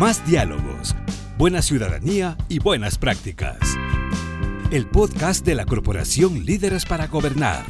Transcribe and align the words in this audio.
Más 0.00 0.26
diálogos, 0.26 0.96
buena 1.36 1.60
ciudadanía 1.60 2.38
y 2.48 2.58
buenas 2.58 2.96
prácticas. 2.96 3.58
El 4.70 4.86
podcast 4.88 5.44
de 5.44 5.54
la 5.54 5.66
Corporación 5.66 6.46
Líderes 6.46 6.86
para 6.86 7.06
Gobernar. 7.06 7.66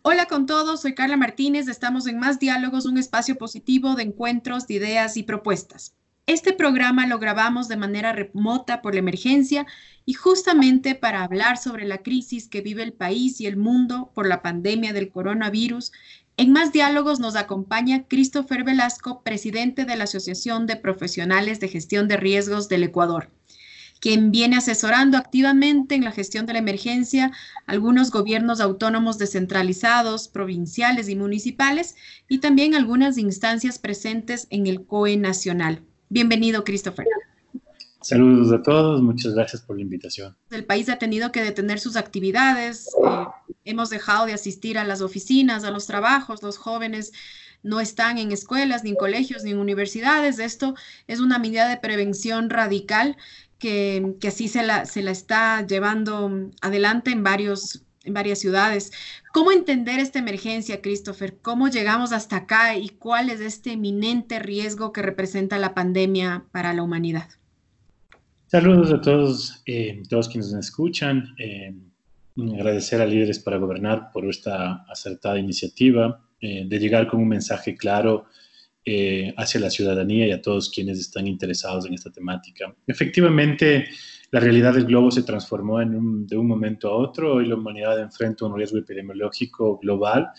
Hola 0.00 0.24
con 0.24 0.46
todos, 0.46 0.80
soy 0.80 0.94
Carla 0.94 1.18
Martínez, 1.18 1.68
estamos 1.68 2.06
en 2.06 2.18
Más 2.18 2.38
Diálogos, 2.38 2.86
un 2.86 2.96
espacio 2.96 3.36
positivo 3.36 3.96
de 3.96 4.04
encuentros, 4.04 4.66
de 4.66 4.76
ideas 4.76 5.18
y 5.18 5.24
propuestas. 5.24 5.92
Este 6.24 6.54
programa 6.54 7.06
lo 7.06 7.18
grabamos 7.18 7.68
de 7.68 7.76
manera 7.76 8.14
remota 8.14 8.80
por 8.80 8.94
la 8.94 9.00
emergencia 9.00 9.66
y 10.06 10.14
justamente 10.14 10.94
para 10.94 11.22
hablar 11.22 11.58
sobre 11.58 11.84
la 11.84 11.98
crisis 11.98 12.48
que 12.48 12.62
vive 12.62 12.82
el 12.82 12.94
país 12.94 13.42
y 13.42 13.46
el 13.46 13.58
mundo 13.58 14.10
por 14.14 14.26
la 14.26 14.40
pandemia 14.40 14.94
del 14.94 15.10
coronavirus 15.10 15.92
en 16.38 16.52
más 16.52 16.72
diálogos 16.72 17.18
nos 17.18 17.34
acompaña 17.34 18.04
Christopher 18.06 18.62
Velasco, 18.62 19.22
presidente 19.24 19.84
de 19.84 19.96
la 19.96 20.04
Asociación 20.04 20.66
de 20.66 20.76
Profesionales 20.76 21.58
de 21.58 21.66
Gestión 21.66 22.06
de 22.06 22.16
Riesgos 22.16 22.68
del 22.68 22.84
Ecuador, 22.84 23.28
quien 24.00 24.30
viene 24.30 24.56
asesorando 24.56 25.18
activamente 25.18 25.96
en 25.96 26.04
la 26.04 26.12
gestión 26.12 26.46
de 26.46 26.52
la 26.52 26.60
emergencia 26.60 27.32
algunos 27.66 28.12
gobiernos 28.12 28.60
autónomos 28.60 29.18
descentralizados, 29.18 30.28
provinciales 30.28 31.08
y 31.08 31.16
municipales, 31.16 31.96
y 32.28 32.38
también 32.38 32.76
algunas 32.76 33.18
instancias 33.18 33.80
presentes 33.80 34.46
en 34.50 34.68
el 34.68 34.86
COE 34.86 35.16
nacional. 35.16 35.82
Bienvenido, 36.08 36.62
Christopher. 36.62 37.04
Saludos 38.00 38.52
a 38.52 38.62
todos, 38.62 39.02
muchas 39.02 39.34
gracias 39.34 39.62
por 39.62 39.76
la 39.76 39.82
invitación. 39.82 40.36
El 40.50 40.64
país 40.64 40.88
ha 40.88 40.96
tenido 40.96 41.32
que 41.32 41.42
detener 41.42 41.80
sus 41.80 41.96
actividades, 41.96 42.88
eh, 43.04 43.26
hemos 43.64 43.90
dejado 43.90 44.26
de 44.26 44.34
asistir 44.34 44.78
a 44.78 44.84
las 44.84 45.00
oficinas, 45.00 45.64
a 45.64 45.70
los 45.70 45.86
trabajos, 45.86 46.42
los 46.42 46.58
jóvenes 46.58 47.12
no 47.62 47.80
están 47.80 48.18
en 48.18 48.32
escuelas, 48.32 48.84
ni 48.84 48.90
en 48.90 48.96
colegios, 48.96 49.42
ni 49.42 49.50
en 49.50 49.58
universidades. 49.58 50.38
Esto 50.38 50.74
es 51.06 51.20
una 51.20 51.38
medida 51.38 51.68
de 51.68 51.76
prevención 51.76 52.50
radical 52.50 53.16
que, 53.58 54.16
así 54.26 54.48
se 54.48 54.62
la, 54.62 54.86
se 54.86 55.02
la 55.02 55.10
está 55.10 55.66
llevando 55.66 56.50
adelante 56.60 57.10
en, 57.10 57.24
varios, 57.24 57.84
en 58.04 58.14
varias 58.14 58.38
ciudades. 58.38 58.92
¿Cómo 59.32 59.50
entender 59.52 59.98
esta 59.98 60.20
emergencia, 60.20 60.80
Christopher? 60.80 61.38
¿Cómo 61.42 61.68
llegamos 61.68 62.12
hasta 62.12 62.36
acá 62.36 62.76
y 62.76 62.90
cuál 62.90 63.28
es 63.30 63.40
este 63.40 63.72
eminente 63.72 64.38
riesgo 64.38 64.92
que 64.92 65.02
representa 65.02 65.58
la 65.58 65.74
pandemia 65.74 66.44
para 66.52 66.72
la 66.72 66.82
humanidad? 66.82 67.28
Saludos 68.50 68.90
a 68.92 69.00
todos, 69.02 69.62
eh, 69.66 70.02
todos 70.08 70.26
quienes 70.26 70.50
nos 70.50 70.64
escuchan. 70.64 71.34
Eh, 71.38 71.74
agradecer 72.54 72.98
a 73.02 73.04
Líderes 73.04 73.38
para 73.40 73.58
Gobernar 73.58 74.10
por 74.10 74.24
esta 74.24 74.86
acertada 74.88 75.38
iniciativa 75.38 76.24
eh, 76.40 76.64
de 76.66 76.78
llegar 76.78 77.08
con 77.08 77.20
un 77.20 77.28
mensaje 77.28 77.76
claro 77.76 78.26
hacia 79.36 79.60
la 79.60 79.68
ciudadanía 79.68 80.26
y 80.26 80.32
a 80.32 80.40
todos 80.40 80.70
quienes 80.70 80.98
están 80.98 81.26
interesados 81.26 81.84
en 81.84 81.92
esta 81.92 82.10
temática. 82.10 82.74
Efectivamente, 82.86 83.86
la 84.30 84.40
realidad 84.40 84.72
del 84.72 84.86
globo 84.86 85.10
se 85.10 85.24
transformó 85.24 85.82
en 85.82 86.26
de 86.26 86.38
un 86.38 86.46
momento 86.46 86.88
a 86.88 86.96
otro. 86.96 87.34
Hoy 87.34 87.48
la 87.48 87.56
humanidad 87.56 88.00
enfrenta 88.00 88.46
un 88.46 88.56
riesgo 88.56 88.78
epidemiológico 88.78 89.78
global 89.78 90.30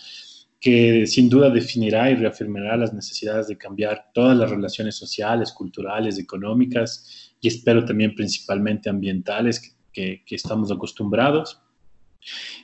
que 0.60 1.06
sin 1.06 1.30
duda 1.30 1.52
definirá 1.52 2.10
y 2.10 2.16
reafirmará 2.16 2.76
las 2.76 2.92
necesidades 2.92 3.48
de 3.48 3.58
cambiar 3.58 4.08
todas 4.16 4.36
las 4.36 4.50
relaciones 4.50 4.96
sociales, 4.96 5.52
culturales, 5.52 6.18
económicas 6.18 7.29
y 7.42 7.48
espero 7.48 7.86
también 7.86 8.16
principalmente 8.16 8.90
ambientales 8.90 9.76
que, 9.94 10.24
estamos 10.30 10.72
acostumbrados. 10.72 11.62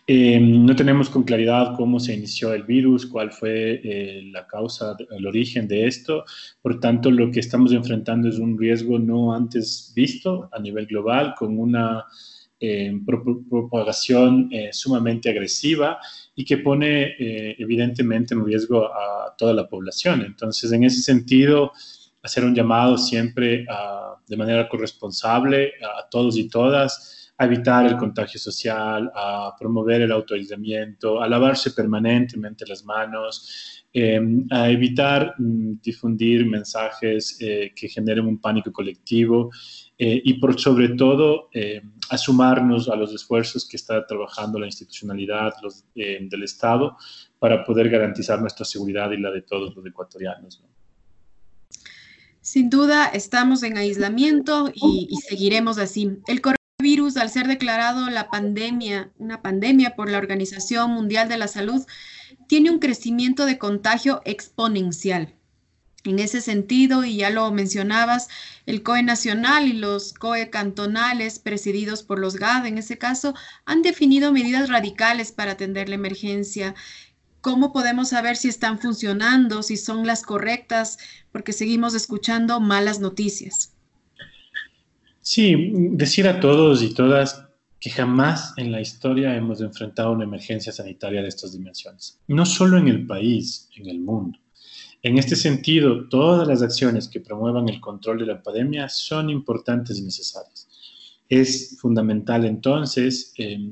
Eh, 0.08 0.40
no 0.40 0.76
tenemos 0.76 1.10
con 1.10 1.24
claridad 1.24 1.76
cómo 1.76 2.00
se 2.00 2.14
inició 2.14 2.54
el 2.54 2.64
virus, 2.64 3.06
cuál 3.06 3.32
fue 3.32 3.82
eh, 3.84 4.22
la 4.32 4.46
causa, 4.48 4.96
el 5.18 5.26
origen 5.26 5.68
de 5.68 5.88
esto. 5.88 6.24
Por 6.62 6.80
tanto, 6.80 7.10
lo 7.12 7.32
que 7.32 7.40
estamos 7.40 7.72
enfrentando 7.72 8.30
es 8.30 8.38
un 8.38 8.58
riesgo 8.58 9.00
no 9.00 9.34
antes 9.34 9.92
visto 9.96 10.50
a 10.52 10.60
nivel 10.60 10.86
global, 10.86 11.34
con 11.38 11.58
una 11.58 12.06
eh, 12.60 12.98
propagación 13.50 14.50
sumamente 14.72 15.30
agresiva 15.30 16.00
y 16.36 16.46
que 16.46 16.58
pone 16.58 17.16
evidentemente 17.58 18.34
en 18.34 18.46
riesgo 18.46 18.86
a 18.86 19.36
toda 19.38 19.54
la 19.54 19.68
población. 19.68 20.22
Entonces, 20.22 20.72
en 20.72 20.84
ese 20.84 21.02
sentido, 21.02 21.72
hacer 22.26 22.44
un 22.44 22.56
llamado 22.56 22.98
siempre 22.98 23.66
de 24.28 24.38
manera 24.38 24.68
corresponsable 24.68 25.74
a 25.82 26.10
todos 26.10 26.38
y 26.38 26.50
todas 26.50 27.26
a 27.38 27.46
evitar 27.46 27.86
el 27.86 27.98
contagio 27.98 28.40
social, 28.40 29.12
a 29.14 29.54
promover 29.60 30.02
el 30.02 30.12
autoaislamiento, 30.12 31.22
a 31.22 31.28
lavarse 31.28 31.72
permanentemente 31.72 32.66
las 32.66 32.86
manos, 32.86 33.84
em, 33.92 34.48
a 34.50 34.70
evitar 34.70 35.36
mm, 35.38 35.82
difundir 35.82 36.46
mensajes 36.46 37.38
eh, 37.42 37.74
que 37.76 37.90
generen 37.90 38.26
un 38.26 38.40
pánico 38.40 38.72
colectivo 38.72 39.50
eh, 39.98 40.22
y 40.24 40.34
por 40.36 40.60
sobre 40.60 40.90
todo 40.90 41.50
em, 41.54 41.92
a 42.10 42.18
sumarnos 42.18 42.88
a 42.90 42.96
los 42.96 43.14
esfuerzos 43.14 43.68
que 43.68 43.78
está 43.78 44.06
trabajando 44.06 44.60
la 44.60 44.68
institucionalidad 44.68 45.54
em, 45.96 46.30
del 46.30 46.44
Estado 46.44 46.98
para 47.38 47.64
poder 47.66 47.90
garantizar 47.90 48.40
nuestra 48.40 48.66
seguridad 48.66 49.12
y 49.12 49.18
la 49.18 49.32
de 49.32 49.42
todos 49.42 49.76
los 49.76 49.86
ecuatorianos. 49.86 50.64
Sin 52.46 52.70
duda, 52.70 53.08
estamos 53.08 53.64
en 53.64 53.76
aislamiento 53.76 54.72
y, 54.72 55.18
seguiremos 55.28 55.80
así. 55.80 56.20
El 56.28 56.42
coronavirus, 56.42 57.18
al 57.18 57.32
ser 57.32 57.48
declarado 57.48 58.08
la 58.12 58.30
pandemia, 58.30 59.10
una 59.18 59.42
pandemia 59.42 59.96
por 59.96 60.12
la 60.12 60.20
Organización 60.20 60.92
Mundial 60.92 61.28
de 61.28 61.38
la 61.38 61.48
Salud, 61.48 61.84
tiene 62.48 62.70
un 62.70 62.78
crecimiento 62.78 63.48
de 63.48 63.58
contagio 63.58 64.22
exponencial. 64.26 65.34
En 66.04 66.20
ese 66.20 66.40
sentido, 66.40 67.04
y 67.04 67.18
ya 67.18 67.32
lo 67.32 67.52
mencionabas, 67.52 68.28
el 68.68 68.84
COE 68.84 69.02
nacional 69.02 69.68
y 69.68 69.74
los 69.74 70.14
COE 70.14 70.52
cantonales 70.52 71.40
presididos 71.40 72.04
por 72.04 72.20
los 72.20 72.36
GAD, 72.36 72.68
en 72.68 72.78
ese 72.78 73.00
caso, 73.00 73.34
han 73.66 73.82
definido 73.82 74.32
medidas 74.32 74.70
radicales 74.70 75.32
para 75.32 75.54
atender 75.54 75.90
la 75.90 75.96
emergencia 75.96 76.76
¿Cómo 77.46 77.72
podemos 77.72 78.10
saber 78.10 78.38
si 78.38 78.48
están 78.48 78.80
funcionando, 78.80 79.62
si 79.62 79.78
son 79.78 80.08
las 80.08 80.24
correctas? 80.24 80.98
Porque 81.32 81.54
seguimos 81.54 81.94
escuchando 81.94 82.60
malas 82.60 83.00
noticias. 83.00 83.72
Sí, 85.22 85.70
decir 85.92 86.28
a 86.28 86.40
todos 86.40 86.82
y 86.82 86.96
todas 86.96 87.46
que 87.80 87.92
jamás 87.92 88.52
en 88.58 88.72
la 88.72 88.82
historia 88.82 89.36
hemos 89.36 89.62
enfrentado 89.62 90.14
una 90.14 90.24
emergencia 90.24 90.72
sanitaria 90.72 91.22
de 91.22 91.28
estas 91.28 91.52
dimensiones. 91.52 92.20
No 92.28 92.48
solo 92.48 92.80
en 92.80 92.88
el 92.88 93.06
país, 93.06 93.70
en 93.76 93.90
el 93.90 94.00
mundo. 94.00 94.40
En 95.04 95.20
este 95.20 95.36
sentido, 95.36 96.10
todas 96.10 96.48
las 96.48 96.64
acciones 96.64 97.08
que 97.08 97.20
promuevan 97.20 97.70
el 97.70 97.80
control 97.80 98.18
de 98.18 98.26
la 98.26 98.42
pandemia 98.42 98.90
son 98.90 99.30
importantes 99.30 100.00
y 100.00 100.02
necesarias. 100.02 100.68
Es 101.30 101.78
fundamental 101.80 102.44
entonces 102.44 103.36
eh, 103.38 103.70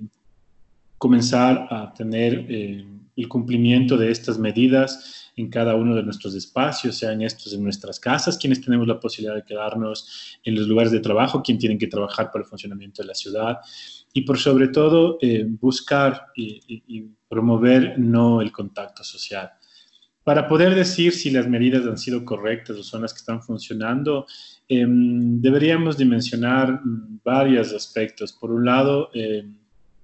comenzar 1.00 1.68
a 1.72 1.92
tener 1.92 2.46
eh, 2.50 2.86
el 3.16 3.28
cumplimiento 3.28 3.98
de 3.98 4.12
estas 4.12 4.40
medidas 4.40 5.32
en 5.36 5.50
cada 5.50 5.76
uno 5.76 5.96
de 5.96 6.04
nuestros 6.04 6.36
espacios, 6.36 6.98
sean 6.98 7.22
estos 7.22 7.54
en 7.54 7.64
nuestras 7.64 8.00
casas, 8.00 8.38
quienes 8.38 8.62
tenemos 8.62 8.88
la 8.88 9.00
posibilidad 9.00 9.36
de 9.36 9.44
quedarnos 9.44 10.38
en 10.44 10.56
los 10.56 10.68
lugares 10.68 10.92
de 10.92 11.00
trabajo, 11.00 11.42
quienes 11.42 11.62
tienen 11.62 11.80
que 11.80 11.88
trabajar 11.88 12.32
para 12.32 12.44
el 12.44 12.50
funcionamiento 12.50 13.02
de 13.02 13.08
la 13.08 13.16
ciudad, 13.16 13.58
y 14.14 14.22
por 14.22 14.38
sobre 14.38 14.68
todo 14.68 15.18
eh, 15.22 15.46
buscar 15.48 16.28
y, 16.36 17.08
promover 17.28 17.98
no 17.98 18.42
el 18.42 18.52
contacto 18.52 19.04
social. 19.04 19.50
Para 20.24 20.48
poder 20.48 20.76
decir 20.76 21.14
si 21.14 21.32
las 21.32 21.48
medidas 21.48 21.84
han 21.88 21.98
sido 21.98 22.24
correctas 22.24 22.78
o 22.78 22.84
son 22.84 23.02
las 23.02 23.12
que 23.12 23.18
están 23.18 23.42
funcionando, 23.42 24.28
em, 24.70 25.42
deberíamos 25.42 25.98
dimensionar 25.98 26.80
varios 27.24 27.74
aspectos. 27.74 28.32
Por 28.34 28.52
un 28.52 28.66
lado, 28.66 29.10
em, 29.16 29.56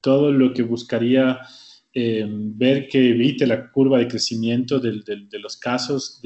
todo 0.01 0.31
lo 0.31 0.51
que 0.51 0.63
buscaría 0.63 1.39
eh, 1.94 2.25
ver 2.27 2.88
que 2.88 3.09
evite 3.09 3.47
la 3.47 3.72
curva 3.72 3.97
de 3.97 4.07
crecimiento 4.07 4.79
de 4.79 5.39
los 5.39 5.57
casos 5.57 6.22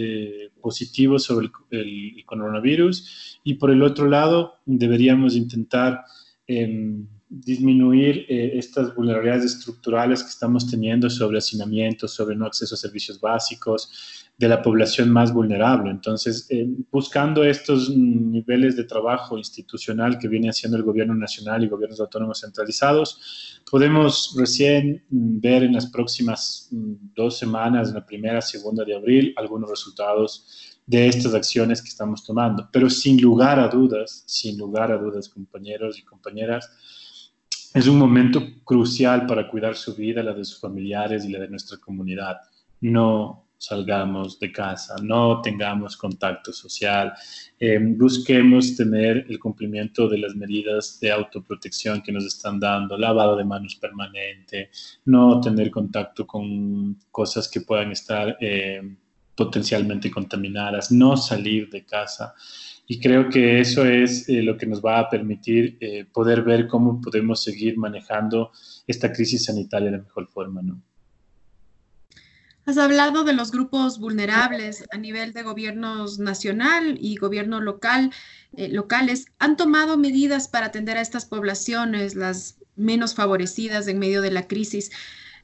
positivos 0.61 1.23
sobre 1.23 1.49
el, 1.71 2.23
coronavirus. 2.25 3.39
Y 3.43 3.55
por 3.55 3.71
el 3.71 3.81
otro 3.81 4.07
lado 4.07 4.55
deberíamos 4.65 5.35
intentar 5.35 6.03
em, 6.47 7.07
disminuir 7.33 8.25
eh, 8.29 8.51
estas 8.59 8.93
vulnerabilidades 8.93 9.55
estructurales 9.55 10.21
que 10.21 10.29
estamos 10.29 10.69
teniendo 10.69 11.09
sobre 11.09 11.39
hacinamiento, 11.39 12.07
sobre 12.07 12.35
no 12.35 12.45
acceso 12.45 12.75
a 12.75 12.77
servicios 12.77 13.19
básicos, 13.19 14.22
de 14.37 14.47
la 14.47 14.61
población 14.61 15.11
más 15.11 15.31
vulnerable. 15.31 15.91
Entonces, 15.91 16.47
eh, 16.49 16.67
buscando 16.91 17.43
estos 17.43 17.89
niveles 17.95 18.75
de 18.75 18.83
trabajo 18.83 19.37
institucional 19.37 20.17
que 20.17 20.27
viene 20.27 20.49
haciendo 20.49 20.75
el 20.75 20.83
gobierno 20.83 21.13
nacional 21.13 21.63
y 21.63 21.67
gobiernos 21.67 21.99
autónomos 21.99 22.41
centralizados, 22.41 23.61
podemos 23.69 24.35
recién 24.37 25.03
mm, 25.09 25.39
ver 25.39 25.63
en 25.63 25.73
las 25.73 25.85
próximas 25.85 26.67
mm, 26.71 26.93
dos 27.15 27.37
semanas, 27.37 27.89
en 27.89 27.95
la 27.95 28.05
primera, 28.05 28.41
segunda 28.41 28.83
de 28.83 28.95
abril, 28.95 29.33
algunos 29.37 29.69
resultados 29.69 30.79
de 30.85 31.07
estas 31.07 31.33
acciones 31.35 31.81
que 31.81 31.89
estamos 31.89 32.23
tomando. 32.23 32.67
Pero 32.71 32.89
sin 32.89 33.21
lugar 33.21 33.59
a 33.59 33.67
dudas, 33.67 34.23
sin 34.25 34.57
lugar 34.57 34.91
a 34.91 34.97
dudas, 34.97 35.29
compañeros 35.29 35.99
y 35.99 36.03
compañeras, 36.03 36.69
es 37.73 37.87
un 37.87 37.97
momento 37.97 38.41
crucial 38.63 39.25
para 39.25 39.49
cuidar 39.49 39.75
su 39.75 39.95
vida, 39.95 40.21
la 40.21 40.33
de 40.33 40.43
sus 40.43 40.59
familiares 40.59 41.25
y 41.25 41.29
la 41.29 41.39
de 41.39 41.49
nuestra 41.49 41.77
comunidad. 41.77 42.37
No, 42.81 43.42
salgamos 43.63 44.37
de 44.39 44.51
casa, 44.51 44.95
no 45.01 45.41
tengamos 45.41 45.95
contacto 45.95 46.51
social, 46.51 47.13
eh, 47.57 47.79
busquemos 47.81 48.75
tener 48.75 49.25
el 49.29 49.39
cumplimiento 49.39 50.09
de 50.09 50.17
las 50.17 50.35
medidas 50.35 50.99
de 50.99 51.09
autoprotección 51.09 52.01
que 52.01 52.11
nos 52.11 52.25
están 52.25 52.59
dando, 52.59 52.97
lavado 52.97 53.37
de 53.37 53.45
manos 53.45 53.75
permanente, 53.75 54.69
no 55.05 55.39
tener 55.39 55.71
contacto 55.71 56.27
con 56.27 56.99
cosas 57.09 57.47
que 57.47 57.61
puedan 57.61 57.93
estar 57.93 58.35
eh, 58.41 58.81
potencialmente 59.33 60.11
contaminadas, 60.11 60.91
no 60.91 61.15
salir 61.15 61.69
de 61.69 61.85
casa. 61.85 62.33
Y 62.85 62.99
creo 62.99 63.29
que 63.29 63.61
eso 63.61 63.85
es 63.85 64.27
eh, 64.27 64.43
lo 64.43 64.57
que 64.57 64.65
nos 64.65 64.83
va 64.83 64.99
a 64.99 65.09
permitir 65.09 65.79
poder 66.11 66.41
ver 66.41 66.67
cómo 66.67 66.99
podemos 66.99 67.41
seguir 67.41 67.77
manejando 67.77 68.51
esta 68.85 69.09
crisis 69.13 69.45
sanitaria 69.45 69.89
de 69.89 69.97
la 69.97 70.03
mejor 70.03 70.27
forma, 70.27 70.61
¿no? 70.61 70.81
Has 72.65 72.77
hablado 72.77 73.25
de 73.25 73.33
los 73.33 73.51
grupos 73.51 73.99
vulnerables 73.99 74.85
a 74.91 74.97
nivel 74.97 75.33
de 75.33 75.43
gobiernos 75.43 76.17
nacional 76.19 76.97
y 77.01 77.17
gobierno 77.17 77.59
local, 77.59 78.11
eh, 78.55 78.69
locales. 78.69 79.25
¿Han 79.37 79.57
tomado 79.57 79.97
medidas 79.97 80.47
para 80.47 80.67
atender 80.67 80.97
a 80.97 81.01
estas 81.01 81.25
poblaciones, 81.25 82.15
las 82.15 82.55
menos 82.77 83.15
favorecidas 83.15 83.89
en 83.89 83.99
medio 83.99 84.21
de 84.21 84.31
la 84.31 84.47
crisis? 84.47 84.91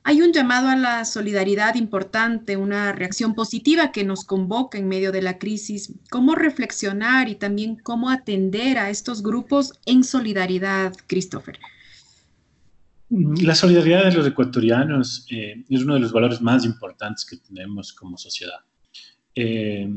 Hay 0.04 0.22
un 0.22 0.32
llamado 0.32 0.70
a 0.70 0.78
la 0.78 1.04
solidaridad 1.04 1.76
importante, 1.76 2.56
una 2.56 2.94
reacción 2.94 3.36
positiva 3.36 3.92
que 3.92 4.06
nos 4.06 4.24
convoca 4.24 4.78
en 4.78 4.88
medio 4.88 5.12
de 5.12 5.22
la 5.22 5.38
crisis. 5.38 5.92
¿Cómo 6.10 6.36
reflexionar 6.36 7.28
y 7.28 7.36
también 7.36 7.76
cómo 7.76 8.10
atender 8.10 8.78
a 8.78 8.90
estos 8.90 9.24
grupos 9.24 9.74
en 9.86 10.06
solidaridad, 10.06 10.94
Christopher? 11.08 11.60
La 13.10 13.56
solidaridad 13.56 14.06
de 14.06 14.14
los 14.14 14.28
ecuatorianos 14.28 15.26
eh, 15.32 15.64
es 15.68 15.82
uno 15.82 15.96
de 15.96 16.00
los 16.00 16.12
valores 16.12 16.42
más 16.42 16.64
importantes 16.64 17.26
que 17.26 17.38
tenemos 17.38 17.92
como 17.92 18.18
sociedad. 18.18 18.60
Eh, 19.34 19.90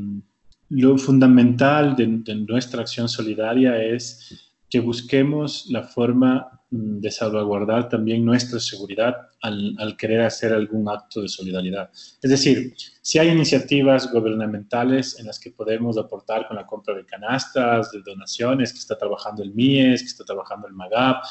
lo 0.69 0.97
fundamental 0.97 1.95
de, 1.95 2.07
nuestra 2.07 2.81
acción 2.81 3.07
solidaria 3.07 3.81
es 3.83 4.51
que 4.67 4.79
busquemos 4.79 5.67
la 5.69 5.83
forma 5.83 6.62
de 6.75 7.11
salvaguardar 7.11 7.87
también 7.87 8.25
nuestra 8.25 8.59
seguridad 8.59 9.15
al, 9.41 9.75
al, 9.77 9.95
querer 9.95 10.21
hacer 10.21 10.51
algún 10.53 10.89
acto 10.89 11.21
de 11.21 11.27
solidaridad. 11.27 11.91
Es 12.19 12.31
decir, 12.31 12.73
si 13.05 13.19
hay 13.19 13.27
iniciativas 13.27 14.11
gubernamentales 14.11 15.19
en 15.19 15.27
las 15.27 15.39
que 15.39 15.51
podemos 15.51 15.97
aportar 15.97 16.47
con 16.47 16.55
la 16.55 16.65
compra 16.65 16.95
de 16.95 17.05
canastas, 17.05 17.91
de 17.91 18.01
donaciones, 18.01 18.71
que 18.71 18.79
está 18.79 18.97
trabajando 18.97 19.43
el 19.43 19.53
MIES, 19.53 20.01
que 20.01 20.07
está 20.07 20.23
trabajando 20.23 20.67
el 20.67 20.73
MAGAP, 20.73 21.23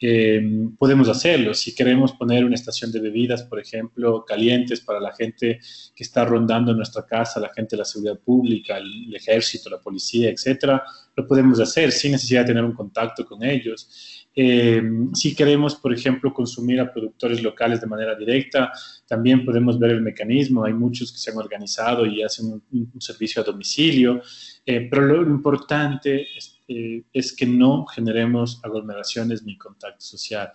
eh, 0.00 0.42
podemos 0.76 1.08
hacerlo. 1.08 1.54
Si 1.54 1.72
queremos 1.72 2.12
poner 2.14 2.44
una 2.44 2.56
estación 2.56 2.90
de 2.90 3.00
bebidas, 3.00 3.44
por 3.44 3.60
ejemplo, 3.60 4.24
calientes 4.24 4.80
para 4.80 4.98
la 4.98 5.14
gente 5.14 5.60
que 5.94 6.02
está 6.02 6.24
rondando 6.24 6.74
nuestra 6.74 7.06
casa, 7.06 7.38
la 7.38 7.52
gente 7.54 7.76
de 7.76 7.78
la 7.78 7.84
seguridad 7.84 8.18
pública, 8.18 8.78
el, 8.78 9.14
ejército, 9.14 9.70
la 9.70 9.78
policía, 9.78 10.30
etcétera, 10.30 10.82
lo 11.14 11.26
podemos 11.28 11.60
hacer 11.60 11.92
sin 11.92 12.12
necesidad 12.12 12.40
de 12.40 12.48
tener 12.48 12.64
un 12.64 12.72
contacto 12.72 13.24
con 13.24 13.44
ellos. 13.44 14.19
Eh, 14.34 14.80
si 15.12 15.34
queremos, 15.34 15.74
por 15.74 15.92
ejemplo, 15.92 16.32
consumir 16.32 16.80
a 16.80 16.92
productores 16.92 17.42
locales 17.42 17.80
de 17.80 17.86
manera 17.86 18.14
directa, 18.14 18.72
también 19.06 19.44
podemos 19.44 19.78
ver 19.78 19.90
el 19.90 20.02
mecanismo. 20.02 20.64
Hay 20.64 20.72
muchos 20.72 21.12
que 21.12 21.18
se 21.18 21.30
han 21.30 21.38
organizado 21.38 22.06
y 22.06 22.22
hacen 22.22 22.62
un, 22.70 23.00
servicio 23.00 23.42
a 23.42 23.44
domicilio, 23.44 24.22
eh, 24.64 24.86
pero 24.88 25.06
lo 25.06 25.22
importante 25.22 26.28
es, 26.36 26.58
eh, 26.68 27.02
es, 27.12 27.34
que 27.34 27.46
no 27.46 27.86
generemos 27.86 28.60
aglomeraciones 28.62 29.42
ni 29.42 29.56
contacto 29.58 30.04
social. 30.04 30.52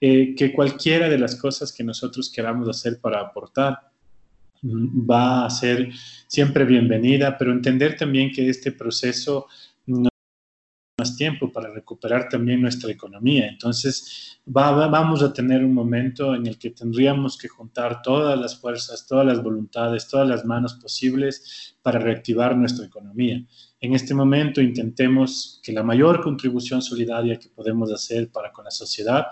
que 0.00 0.52
cualquiera 0.54 1.10
de 1.10 1.18
las 1.18 1.36
cosas 1.36 1.74
que 1.74 1.84
nosotros 1.84 2.32
queramos 2.34 2.66
hacer 2.70 3.00
para 3.02 3.20
aportar 3.20 3.90
mm, 4.62 5.06
va 5.10 5.44
a 5.44 5.50
ser 5.50 5.90
siempre 6.26 6.64
bienvenida, 6.64 7.36
pero 7.36 7.52
entender 7.52 7.96
también 7.98 8.30
que 8.32 8.48
este 8.48 8.72
proceso 8.72 9.46
más 11.00 11.16
tiempo 11.16 11.50
para 11.50 11.70
recuperar 11.70 12.28
también 12.28 12.60
nuestra 12.60 12.90
economía. 12.90 13.48
Entonces, 13.48 14.38
vamos 14.44 15.22
a 15.22 15.32
tener 15.32 15.64
un 15.64 15.72
momento 15.72 16.34
en 16.34 16.46
el 16.46 16.58
que 16.58 16.70
tendríamos 16.70 17.38
que 17.38 17.48
juntar 17.48 18.02
todas 18.02 18.38
las 18.38 18.60
fuerzas, 18.60 19.06
todas 19.06 19.26
las 19.26 19.42
voluntades, 19.42 20.06
todas 20.08 20.28
las 20.28 20.44
manos 20.44 20.74
posibles 20.74 21.74
para 21.82 21.98
reactivar 21.98 22.54
nuestra 22.54 22.84
economía. 22.84 23.42
En 23.80 23.94
este 23.94 24.12
momento 24.14 24.60
intentemos 24.60 25.60
que 25.62 25.72
la 25.72 25.82
mayor 25.82 26.20
contribución 26.20 26.82
solidaria 26.82 27.38
que 27.38 27.48
podemos 27.48 27.90
hacer 27.90 28.30
para 28.30 28.52
con 28.52 28.66
la 28.66 28.70
sociedad 28.70 29.26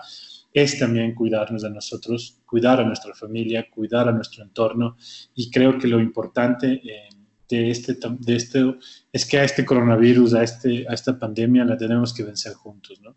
es 0.51 0.79
también 0.79 1.13
cuidarnos 1.13 1.61
de 1.61 1.69
nosotros, 1.69 2.39
cuidar 2.47 2.81
a 2.81 2.83
nuestra 2.83 3.13
familia, 3.13 3.69
cuidar 3.69 4.09
a 4.09 4.11
nuestro 4.11 4.43
entorno 4.43 4.97
y 5.35 5.51
creo 5.51 5.77
que 5.77 5.87
lo 5.87 5.99
importante... 5.99 6.81
Eh, 6.83 7.09
de 7.49 7.71
este, 7.71 7.97
de 8.19 8.35
este, 8.35 8.75
es 9.11 9.25
que 9.25 9.39
a 9.39 9.43
este 9.43 9.65
coronavirus, 9.65 10.35
a, 10.35 10.43
este, 10.43 10.85
a 10.87 10.93
esta 10.93 11.17
pandemia 11.17 11.65
la 11.65 11.77
tenemos 11.77 12.13
que 12.13 12.23
vencer 12.23 12.53
juntos, 12.53 13.01
¿no? 13.01 13.15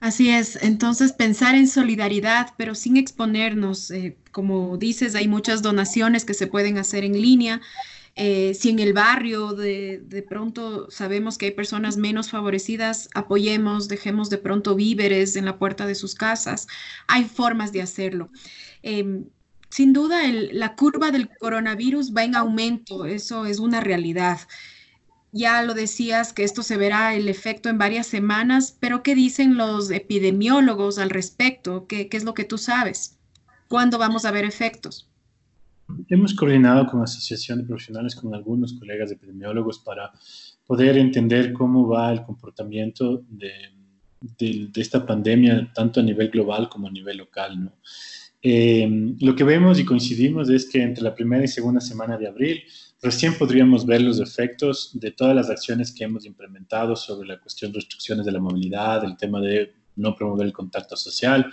Así 0.00 0.30
es, 0.30 0.58
entonces 0.62 1.12
pensar 1.12 1.54
en 1.54 1.68
solidaridad, 1.68 2.54
pero 2.56 2.74
sin 2.74 2.96
exponernos. 2.96 3.92
Eh, 3.92 4.16
como 4.32 4.76
dices, 4.76 5.14
hay 5.14 5.28
muchas 5.28 5.62
donaciones 5.62 6.24
que 6.24 6.34
se 6.34 6.48
pueden 6.48 6.76
hacer 6.76 7.04
en 7.04 7.12
línea. 7.12 7.60
Eh, 8.16 8.52
si 8.54 8.70
en 8.70 8.80
el 8.80 8.94
barrio 8.94 9.52
de, 9.52 10.02
de, 10.04 10.22
pronto 10.22 10.90
sabemos 10.90 11.38
que 11.38 11.46
hay 11.46 11.50
personas 11.52 11.96
menos 11.96 12.30
favorecidas, 12.30 13.08
apoyemos, 13.14 13.86
dejemos 13.86 14.28
de 14.28 14.38
pronto 14.38 14.74
víveres 14.74 15.36
en 15.36 15.44
la 15.44 15.56
puerta 15.56 15.86
de 15.86 15.94
sus 15.94 16.16
casas. 16.16 16.66
Hay 17.06 17.24
formas 17.24 17.70
de 17.70 17.82
hacerlo. 17.82 18.28
Em, 18.82 19.26
sin 19.72 19.94
duda, 19.94 20.20
la 20.52 20.76
curva 20.76 21.10
del 21.10 21.30
coronavirus 21.30 22.12
va 22.14 22.24
en 22.24 22.36
aumento, 22.36 23.06
eso 23.06 23.46
es 23.46 23.58
una 23.58 23.80
realidad. 23.80 24.40
Ya 25.32 25.62
lo 25.62 25.72
decías 25.72 26.34
que 26.34 26.44
esto 26.44 26.62
se 26.62 26.76
verá 26.76 27.14
el 27.14 27.26
efecto 27.26 27.70
en 27.70 27.78
varias 27.78 28.06
semanas, 28.06 28.76
pero 28.78 29.02
¿qué 29.02 29.14
dicen 29.14 29.56
los 29.56 29.90
epidemiólogos 29.90 30.98
al 30.98 31.08
respecto? 31.08 31.86
¿Qué, 31.86 32.06
es 32.12 32.22
lo 32.22 32.34
que 32.34 32.44
tú 32.44 32.58
sabes? 32.58 33.18
¿Cuándo 33.68 33.96
vamos 33.96 34.26
a 34.26 34.30
ver 34.30 34.44
efectos? 34.44 35.08
Hemos 36.10 36.34
coordinado 36.34 36.86
con 36.86 37.02
asociaciones 37.02 37.66
profesionales, 37.66 38.14
con 38.14 38.34
algunos 38.34 38.74
colegas 38.74 39.10
epidemiólogos 39.10 39.78
para 39.78 40.12
poder 40.66 40.98
entender 40.98 41.54
cómo 41.54 41.88
va 41.88 42.12
el 42.12 42.22
comportamiento 42.24 43.22
de, 43.26 43.50
de 44.20 44.80
esta 44.82 45.06
pandemia, 45.06 45.72
tanto 45.72 46.00
a 46.00 46.02
nivel 46.02 46.28
global 46.28 46.68
como 46.68 46.88
a 46.88 46.90
nivel 46.90 47.16
local. 47.16 47.64
¿no? 47.64 47.72
Eh, 48.44 49.14
lo 49.20 49.36
que 49.36 49.44
vemos 49.44 49.78
y 49.78 49.84
coincidimos 49.84 50.50
es 50.50 50.68
que 50.68 50.82
entre 50.82 51.04
la 51.04 51.14
primera 51.14 51.44
y 51.44 51.48
segunda 51.48 51.80
semana 51.80 52.18
de 52.18 52.26
abril 52.26 52.64
recién 53.00 53.38
podríamos 53.38 53.86
ver 53.86 54.02
los 54.02 54.18
efectos 54.18 54.90
de 54.94 55.12
todas 55.12 55.36
las 55.36 55.48
acciones 55.48 55.92
que 55.92 56.02
hemos 56.02 56.26
implementado 56.26 56.96
sobre 56.96 57.28
la 57.28 57.38
cuestión 57.38 57.70
de 57.70 57.76
restricciones 57.76 58.26
de 58.26 58.32
la 58.32 58.40
movilidad, 58.40 59.04
el 59.04 59.16
tema 59.16 59.40
de 59.40 59.72
no 59.94 60.16
promover 60.16 60.46
el 60.46 60.52
contacto 60.52 60.96
social 60.96 61.48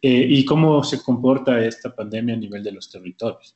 eh, 0.00 0.26
y 0.30 0.42
cómo 0.46 0.82
se 0.82 1.02
comporta 1.02 1.62
esta 1.62 1.94
pandemia 1.94 2.34
a 2.34 2.38
nivel 2.38 2.62
de 2.62 2.72
los 2.72 2.90
territorios. 2.90 3.54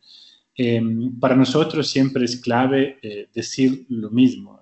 Eh, 0.54 0.82
para 1.18 1.34
nosotros 1.34 1.88
siempre 1.88 2.26
es 2.26 2.36
clave 2.36 2.98
decir 3.32 3.86
lo 3.88 4.10
mismo. 4.10 4.60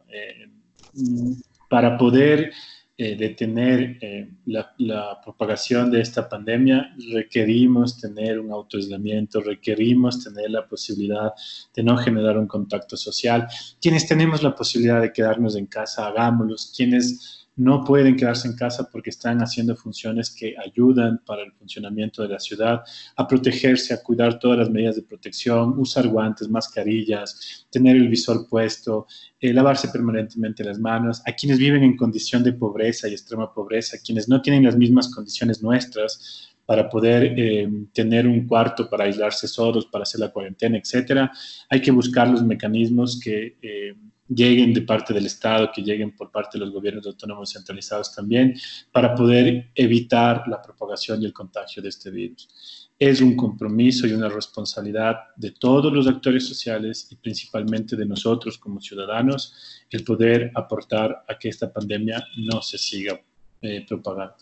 para 1.68 1.98
poder 1.98 2.52
eh, 2.96 3.16
detener 3.16 3.98
eh, 4.00 4.30
la, 4.46 5.20
propagación 5.20 5.90
de 5.90 6.00
esta 6.00 6.28
pandemia, 6.28 6.94
requerimos 7.12 7.98
tener 7.98 8.38
un 8.38 8.52
autoaislamiento, 8.52 9.40
requerimos 9.40 10.22
tener 10.22 10.50
la 10.50 10.64
posibilidad 10.64 11.32
de 11.74 11.82
no 11.82 11.96
generar 11.96 12.38
un 12.38 12.46
contacto 12.46 12.96
social. 12.96 13.48
Quienes 13.80 14.06
tenemos 14.06 14.44
la 14.44 14.54
posibilidad 14.54 15.00
de 15.00 15.12
quedarnos 15.12 15.56
en 15.56 15.66
casa, 15.66 16.06
hagámoslos. 16.06 16.72
Quienes 16.76 17.43
no 17.56 17.84
pueden 17.84 18.16
quedarse 18.16 18.48
en 18.48 18.56
casa 18.56 18.88
porque 18.90 19.10
están 19.10 19.38
haciendo 19.38 19.76
funciones 19.76 20.34
que 20.34 20.54
ayudan 20.58 21.20
para 21.24 21.42
el 21.42 21.52
funcionamiento 21.52 22.22
de 22.22 22.28
la 22.28 22.40
ciudad, 22.40 22.82
a 23.16 23.28
protegerse, 23.28 23.94
a 23.94 24.02
cuidar 24.02 24.38
todas 24.38 24.58
las 24.58 24.70
medidas 24.70 24.96
de 24.96 25.02
protección, 25.02 25.74
usar 25.78 26.08
guantes, 26.08 26.48
mascarillas, 26.48 27.66
tener 27.70 27.96
el 27.96 28.08
visor 28.08 28.48
puesto, 28.48 29.06
eh, 29.40 29.52
lavarse 29.52 29.88
permanentemente 29.88 30.64
las 30.64 30.78
manos, 30.78 31.22
a 31.26 31.32
quienes 31.32 31.58
viven 31.58 31.82
en 31.82 31.96
condición 31.96 32.42
de 32.42 32.52
pobreza 32.52 33.08
y 33.08 33.12
extrema 33.12 33.52
pobreza, 33.52 33.98
quienes 34.04 34.28
no 34.28 34.42
tienen 34.42 34.64
las 34.64 34.76
mismas 34.76 35.08
condiciones 35.12 35.62
nuestras 35.62 36.50
para 36.66 36.88
poder 36.88 37.34
eh, 37.36 37.68
tener 37.92 38.26
un 38.26 38.46
cuarto 38.46 38.88
para 38.88 39.04
aislarse 39.04 39.46
solos, 39.46 39.86
para 39.86 40.02
hacer 40.02 40.20
la 40.20 40.32
cuarentena, 40.32 40.78
etcétera, 40.78 41.30
hay 41.68 41.80
que 41.80 41.90
buscar 41.90 42.28
los 42.28 42.42
mecanismos 42.42 43.20
que 43.22 43.58
eh, 43.60 43.94
lleguen 44.28 44.72
de 44.72 44.82
parte 44.82 45.12
del 45.12 45.26
Estado, 45.26 45.70
que 45.74 45.82
lleguen 45.82 46.14
por 46.14 46.30
parte 46.30 46.58
de 46.58 46.64
los 46.64 46.72
gobiernos 46.72 47.06
autónomos 47.06 47.52
centralizados 47.52 48.14
también, 48.14 48.54
para 48.92 49.14
poder 49.14 49.70
evitar 49.74 50.44
la 50.48 50.60
propagación 50.62 51.22
y 51.22 51.26
el 51.26 51.32
contagio 51.32 51.82
de 51.82 51.88
este 51.88 52.10
virus. 52.10 52.90
Es 52.98 53.20
un 53.20 53.36
compromiso 53.36 54.06
y 54.06 54.12
una 54.12 54.28
responsabilidad 54.28 55.16
de 55.36 55.50
todos 55.50 55.92
los 55.92 56.06
actores 56.06 56.46
sociales 56.46 57.08
y 57.10 57.16
principalmente 57.16 57.96
de 57.96 58.06
nosotros 58.06 58.56
como 58.56 58.80
ciudadanos 58.80 59.84
el 59.90 60.04
poder 60.04 60.52
aportar 60.54 61.24
a 61.28 61.38
que 61.38 61.48
esta 61.48 61.72
pandemia 61.72 62.24
no 62.36 62.62
se 62.62 62.78
siga 62.78 63.20
eh, 63.60 63.84
propagando. 63.86 64.36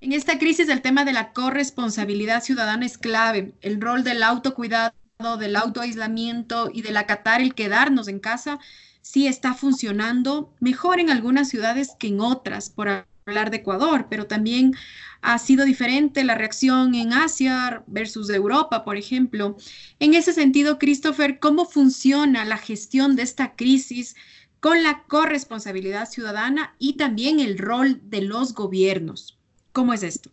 En 0.00 0.12
esta 0.12 0.38
crisis 0.38 0.68
el 0.68 0.82
tema 0.82 1.04
de 1.04 1.12
la 1.12 1.32
corresponsabilidad 1.32 2.42
ciudadana 2.42 2.86
es 2.86 2.96
clave, 2.96 3.54
el 3.60 3.80
rol 3.80 4.04
del 4.04 4.22
autocuidado 4.22 4.92
del 5.38 5.56
autoaislamiento 5.56 6.70
y 6.72 6.82
del 6.82 6.96
acatar 6.98 7.40
el 7.40 7.54
quedarnos 7.54 8.06
en 8.06 8.20
casa, 8.20 8.58
sí 9.06 9.28
está 9.28 9.54
funcionando 9.54 10.52
mejor 10.58 10.98
en 10.98 11.10
algunas 11.10 11.48
ciudades 11.48 11.92
que 11.96 12.08
en 12.08 12.20
otras, 12.20 12.70
por 12.70 12.88
hablar 13.24 13.52
de 13.52 13.58
Ecuador, 13.58 14.08
pero 14.10 14.26
también 14.26 14.74
ha 15.22 15.38
sido 15.38 15.64
diferente 15.64 16.24
la 16.24 16.34
reacción 16.34 16.92
en 16.96 17.12
Asia 17.12 17.84
versus 17.86 18.28
Europa, 18.30 18.84
por 18.84 18.96
ejemplo. 18.96 19.56
En 20.00 20.14
ese 20.14 20.32
sentido, 20.32 20.80
Christopher, 20.80 21.38
¿cómo 21.38 21.66
funciona 21.66 22.44
la 22.44 22.56
gestión 22.56 23.14
de 23.14 23.22
esta 23.22 23.54
crisis 23.54 24.16
con 24.58 24.82
la 24.82 25.04
corresponsabilidad 25.06 26.08
ciudadana 26.08 26.74
y 26.80 26.94
también 26.94 27.38
el 27.38 27.58
rol 27.58 28.00
de 28.10 28.22
los 28.22 28.54
gobiernos? 28.54 29.38
¿Cómo 29.70 29.94
es 29.94 30.02
esto? 30.02 30.30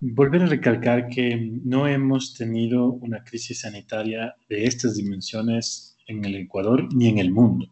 Volver 0.00 0.42
a 0.42 0.46
recalcar 0.46 1.08
que 1.08 1.52
no 1.64 1.88
hemos 1.88 2.34
tenido 2.34 2.92
una 2.92 3.24
crisis 3.24 3.60
sanitaria 3.60 4.34
de 4.50 4.64
estas 4.66 4.96
dimensiones 4.96 5.96
en 6.10 6.24
el 6.24 6.36
Ecuador 6.36 6.88
ni 6.94 7.08
en 7.08 7.18
el 7.18 7.30
mundo. 7.30 7.68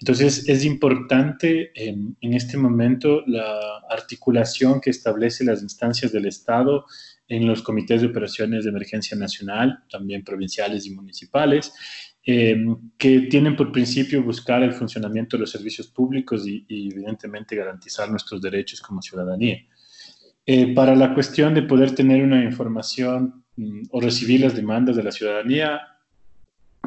Entonces, 0.00 0.48
es 0.48 0.64
importante 0.64 1.72
en, 1.74 2.16
este 2.20 2.56
momento 2.56 3.22
la 3.26 3.82
articulación 3.90 4.80
que 4.80 4.90
establece 4.90 5.44
las 5.44 5.62
instancias 5.62 6.12
del 6.12 6.26
Estado 6.26 6.84
en 7.26 7.46
los 7.46 7.62
comités 7.62 8.00
de 8.00 8.06
operaciones 8.06 8.64
de 8.64 8.70
emergencia 8.70 9.16
nacional, 9.16 9.82
también 9.90 10.22
provinciales 10.22 10.86
y 10.86 10.94
municipales, 10.94 11.72
em, 12.22 12.92
que 12.96 13.22
tienen 13.22 13.56
por 13.56 13.72
principio 13.72 14.22
buscar 14.22 14.62
el 14.62 14.72
funcionamiento 14.72 15.36
de 15.36 15.42
los 15.42 15.50
servicios 15.50 15.88
públicos 15.88 16.46
y, 16.46 16.64
evidentemente 16.68 17.56
garantizar 17.56 18.08
nuestros 18.10 18.40
derechos 18.40 18.80
como 18.80 19.02
ciudadanía. 19.02 19.58
Eh, 20.46 20.74
para 20.74 20.94
la 20.94 21.12
cuestión 21.12 21.54
de 21.54 21.62
poder 21.62 21.94
tener 21.94 22.22
una 22.22 22.42
información 22.42 23.44
mm, 23.56 23.82
o 23.90 24.00
recibir 24.00 24.40
las 24.40 24.54
demandas 24.54 24.96
de 24.96 25.02
la 25.02 25.12
ciudadanía, 25.12 25.80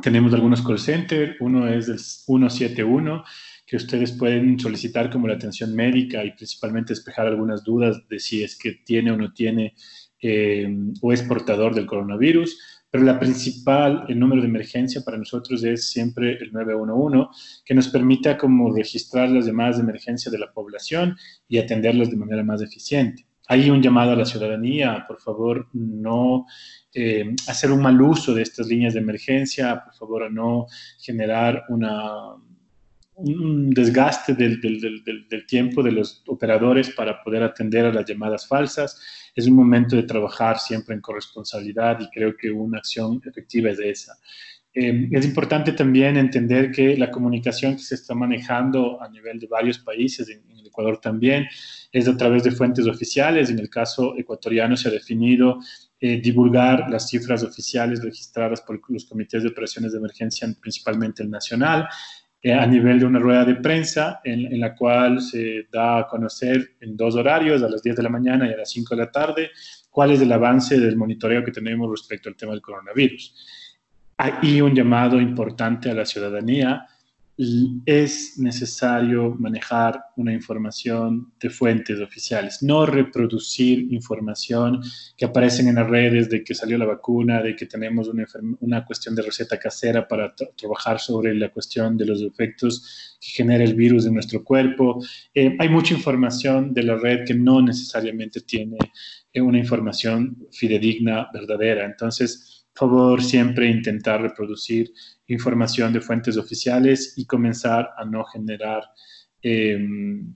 tenemos 0.01 0.33
algunos 0.33 0.61
call 0.61 0.79
centers, 0.79 1.35
uno 1.39 1.67
es 1.67 1.87
el 1.87 1.99
171, 1.99 3.23
que 3.65 3.77
ustedes 3.77 4.11
pueden 4.11 4.59
solicitar 4.59 5.09
como 5.09 5.27
la 5.27 5.35
atención 5.35 5.73
médica 5.75 6.23
y 6.25 6.31
principalmente 6.31 6.93
despejar 6.93 7.27
algunas 7.27 7.63
dudas 7.63 8.07
de 8.09 8.19
si 8.19 8.43
es 8.43 8.57
que 8.57 8.73
tiene 8.83 9.11
o 9.11 9.17
no 9.17 9.31
tiene 9.33 9.75
eh, 10.21 10.67
o 11.01 11.13
es 11.13 11.23
portador 11.23 11.73
del 11.73 11.85
coronavirus. 11.85 12.57
Pero 12.89 13.05
la 13.05 13.17
principal, 13.17 14.03
el 14.09 14.19
número 14.19 14.41
de 14.41 14.49
emergencia 14.49 15.01
para 15.05 15.17
nosotros 15.17 15.63
es 15.63 15.89
siempre 15.89 16.37
el 16.41 16.51
911, 16.51 17.29
que 17.63 17.73
nos 17.73 17.87
permita 17.87 18.37
como 18.37 18.75
registrar 18.75 19.29
las 19.29 19.45
llamadas 19.45 19.77
de 19.77 19.83
emergencia 19.83 20.29
de 20.29 20.39
la 20.39 20.51
población 20.51 21.15
y 21.47 21.57
atenderlas 21.57 22.11
de 22.11 22.17
manera 22.17 22.43
más 22.43 22.61
eficiente. 22.61 23.25
Hay 23.51 23.69
un 23.69 23.81
llamado 23.81 24.13
a 24.13 24.15
la 24.15 24.23
ciudadanía, 24.23 25.03
por 25.05 25.19
favor, 25.19 25.67
no 25.73 26.45
eh, 26.93 27.35
hacer 27.49 27.69
un 27.69 27.81
mal 27.81 28.01
uso 28.01 28.33
de 28.33 28.43
estas 28.43 28.65
líneas 28.67 28.93
de 28.93 29.01
emergencia, 29.01 29.83
por 29.83 29.93
favor, 29.93 30.31
no 30.31 30.67
generar 30.97 31.65
una, 31.67 32.33
un 33.15 33.69
desgaste 33.71 34.35
del, 34.35 34.61
del, 34.61 35.03
del, 35.03 35.45
tiempo 35.45 35.83
de 35.83 35.91
los 35.91 36.23
operadores 36.27 36.91
para 36.91 37.21
poder 37.21 37.43
atender 37.43 37.85
a 37.85 37.91
las 37.91 38.05
llamadas 38.05 38.47
falsas. 38.47 39.01
Es 39.35 39.45
un 39.47 39.57
momento 39.57 39.97
de 39.97 40.03
trabajar 40.03 40.57
siempre 40.57 40.95
en 40.95 41.01
corresponsabilidad 41.01 41.99
y 41.99 42.09
creo 42.09 42.37
que 42.37 42.49
una 42.51 42.77
acción 42.77 43.21
efectiva 43.25 43.69
es 43.71 43.79
esa. 43.79 44.13
Eh, 44.73 45.09
es 45.11 45.25
importante 45.25 45.73
también 45.73 46.17
entender 46.17 46.71
que 46.71 46.95
la 46.97 47.11
comunicación 47.11 47.75
que 47.75 47.83
se 47.83 47.95
está 47.95 48.15
manejando 48.15 49.01
a 49.01 49.09
nivel 49.09 49.39
de 49.39 49.47
varios 49.47 49.79
países, 49.79 50.29
en, 50.29 50.43
en, 50.49 50.65
Ecuador 50.65 50.99
también, 51.01 51.47
es 51.91 52.07
a 52.07 52.15
través 52.15 52.43
de 52.43 52.51
fuentes 52.51 52.87
oficiales. 52.87 53.49
En 53.49 53.59
el 53.59 53.69
caso 53.69 54.15
ecuatoriano 54.17 54.77
se 54.77 54.87
ha 54.87 54.91
definido 54.91 55.59
eh, 56.03 56.19
divulgar 56.19 56.89
las 56.89 57.07
cifras 57.09 57.43
oficiales 57.43 58.01
registradas 58.03 58.61
por 58.61 58.81
los 58.89 59.05
comités 59.05 59.43
de 59.43 59.49
operaciones 59.49 59.91
de 59.91 59.99
emergencia, 59.99 60.47
principalmente 60.59 61.21
el 61.21 61.29
nacional, 61.29 61.87
eh, 62.41 62.51
a 62.51 62.65
nivel 62.65 62.99
de 62.99 63.05
una 63.05 63.19
rueda 63.19 63.45
de 63.45 63.53
prensa 63.57 64.19
en, 64.23 64.59
la 64.59 64.73
cual 64.73 65.21
se 65.21 65.67
da 65.71 65.99
a 65.99 66.07
conocer 66.07 66.75
en 66.79 66.97
dos 66.97 67.13
horarios, 67.13 67.61
a 67.61 67.69
las 67.69 67.83
10 67.83 67.97
de 67.97 68.01
la 68.01 68.09
mañana 68.09 68.49
y 68.49 68.53
a 68.53 68.57
las 68.57 68.71
5 68.71 68.95
de 68.95 69.01
la 69.01 69.11
tarde, 69.11 69.51
cuál 69.91 70.09
es 70.09 70.21
el 70.21 70.31
avance 70.31 70.79
del 70.79 70.97
monitoreo 70.97 71.43
que 71.43 71.51
tenemos 71.51 71.87
respecto 71.91 72.29
al 72.29 72.35
tema 72.35 72.53
del 72.53 72.63
coronavirus. 72.63 73.35
Hay 74.23 74.61
un 74.61 74.75
llamado 74.75 75.19
importante 75.19 75.89
a 75.89 75.95
la 75.95 76.05
ciudadanía 76.05 76.85
es 77.85 78.37
necesario 78.37 79.35
manejar 79.39 79.99
una 80.15 80.31
información 80.31 81.33
de 81.39 81.49
fuentes 81.49 81.99
oficiales, 81.99 82.61
no 82.61 82.85
reproducir 82.85 83.91
información 83.91 84.79
que 85.17 85.25
aparecen 85.25 85.67
en 85.67 85.75
las 85.75 85.89
redes 85.89 86.29
de 86.29 86.43
que 86.43 86.53
salió 86.53 86.77
la 86.77 86.85
vacuna, 86.85 87.41
de 87.41 87.55
que 87.55 87.65
tenemos 87.65 88.09
una, 88.09 88.27
una 88.59 88.85
cuestión 88.85 89.15
de 89.15 89.23
receta 89.23 89.57
casera 89.57 90.07
para 90.07 90.35
trabajar 90.55 90.99
sobre 90.99 91.33
la 91.33 91.49
cuestión 91.49 91.97
de 91.97 92.05
los 92.05 92.21
efectos 92.21 93.17
que 93.19 93.31
genera 93.31 93.63
el 93.63 93.73
virus 93.73 94.05
en 94.05 94.13
nuestro 94.13 94.43
cuerpo. 94.43 95.03
Eh, 95.33 95.55
hay 95.57 95.69
mucha 95.69 95.95
información 95.95 96.75
de 96.75 96.83
la 96.83 96.95
red 96.95 97.25
que 97.25 97.33
no 97.33 97.59
necesariamente 97.59 98.41
tiene 98.41 98.77
eh, 99.33 99.41
una 99.41 99.57
información 99.57 100.47
fidedigna, 100.51 101.27
verdadera. 101.33 101.85
Entonces, 101.85 102.60
favor 102.73 103.23
siempre 103.23 103.69
intentar 103.69 104.21
reproducir 104.21 104.93
información 105.27 105.93
de 105.93 106.01
fuentes 106.01 106.37
oficiales 106.37 107.13
y 107.17 107.25
comenzar 107.25 107.89
a 107.97 108.05
no 108.05 108.23
generar 108.25 108.83
em, 109.41 110.33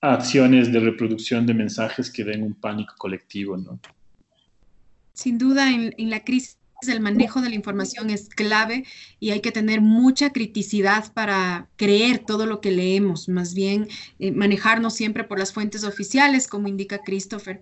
acciones 0.00 0.72
de 0.72 0.80
reproducción 0.80 1.46
de 1.46 1.54
mensajes 1.54 2.10
que 2.10 2.24
den 2.24 2.42
un 2.42 2.54
pánico 2.54 2.94
colectivo. 2.98 3.56
¿no? 3.56 3.80
Sin 5.12 5.38
duda, 5.38 5.70
en, 5.70 6.10
la 6.10 6.24
crisis 6.24 6.56
el 6.88 7.00
manejo 7.00 7.42
de 7.42 7.50
la 7.50 7.54
información 7.54 8.08
es 8.08 8.30
clave 8.30 8.86
y 9.18 9.30
hay 9.30 9.40
que 9.40 9.52
tener 9.52 9.82
mucha 9.82 10.32
criticidad 10.32 11.12
para 11.12 11.68
creer 11.76 12.20
todo 12.20 12.46
lo 12.46 12.62
que 12.62 12.70
leemos, 12.70 13.28
más 13.28 13.52
bien 13.52 13.86
eh, 14.18 14.32
manejarnos 14.32 14.94
siempre 14.94 15.24
por 15.24 15.38
las 15.38 15.52
fuentes 15.52 15.84
oficiales, 15.84 16.48
como 16.48 16.68
indica 16.68 17.02
Christopher. 17.04 17.60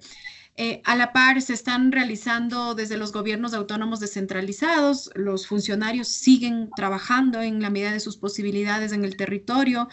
Eh, 0.61 0.83
a 0.85 0.97
la 0.97 1.13
par 1.13 1.41
se 1.41 1.53
están 1.53 1.93
realizando 1.93 2.75
desde 2.75 2.97
los 2.97 3.13
gobiernos 3.13 3.55
autónomos 3.55 4.01
descentralizados, 4.01 5.09
los 5.15 5.47
funcionarios 5.47 6.09
siguen 6.09 6.71
trabajando 6.75 7.41
en 7.41 7.63
la 7.63 7.71
medida 7.71 7.93
de 7.93 8.01
sus 8.01 8.17
posibilidades 8.17 8.91
en 8.91 9.05
el 9.05 9.17
territorio. 9.17 9.89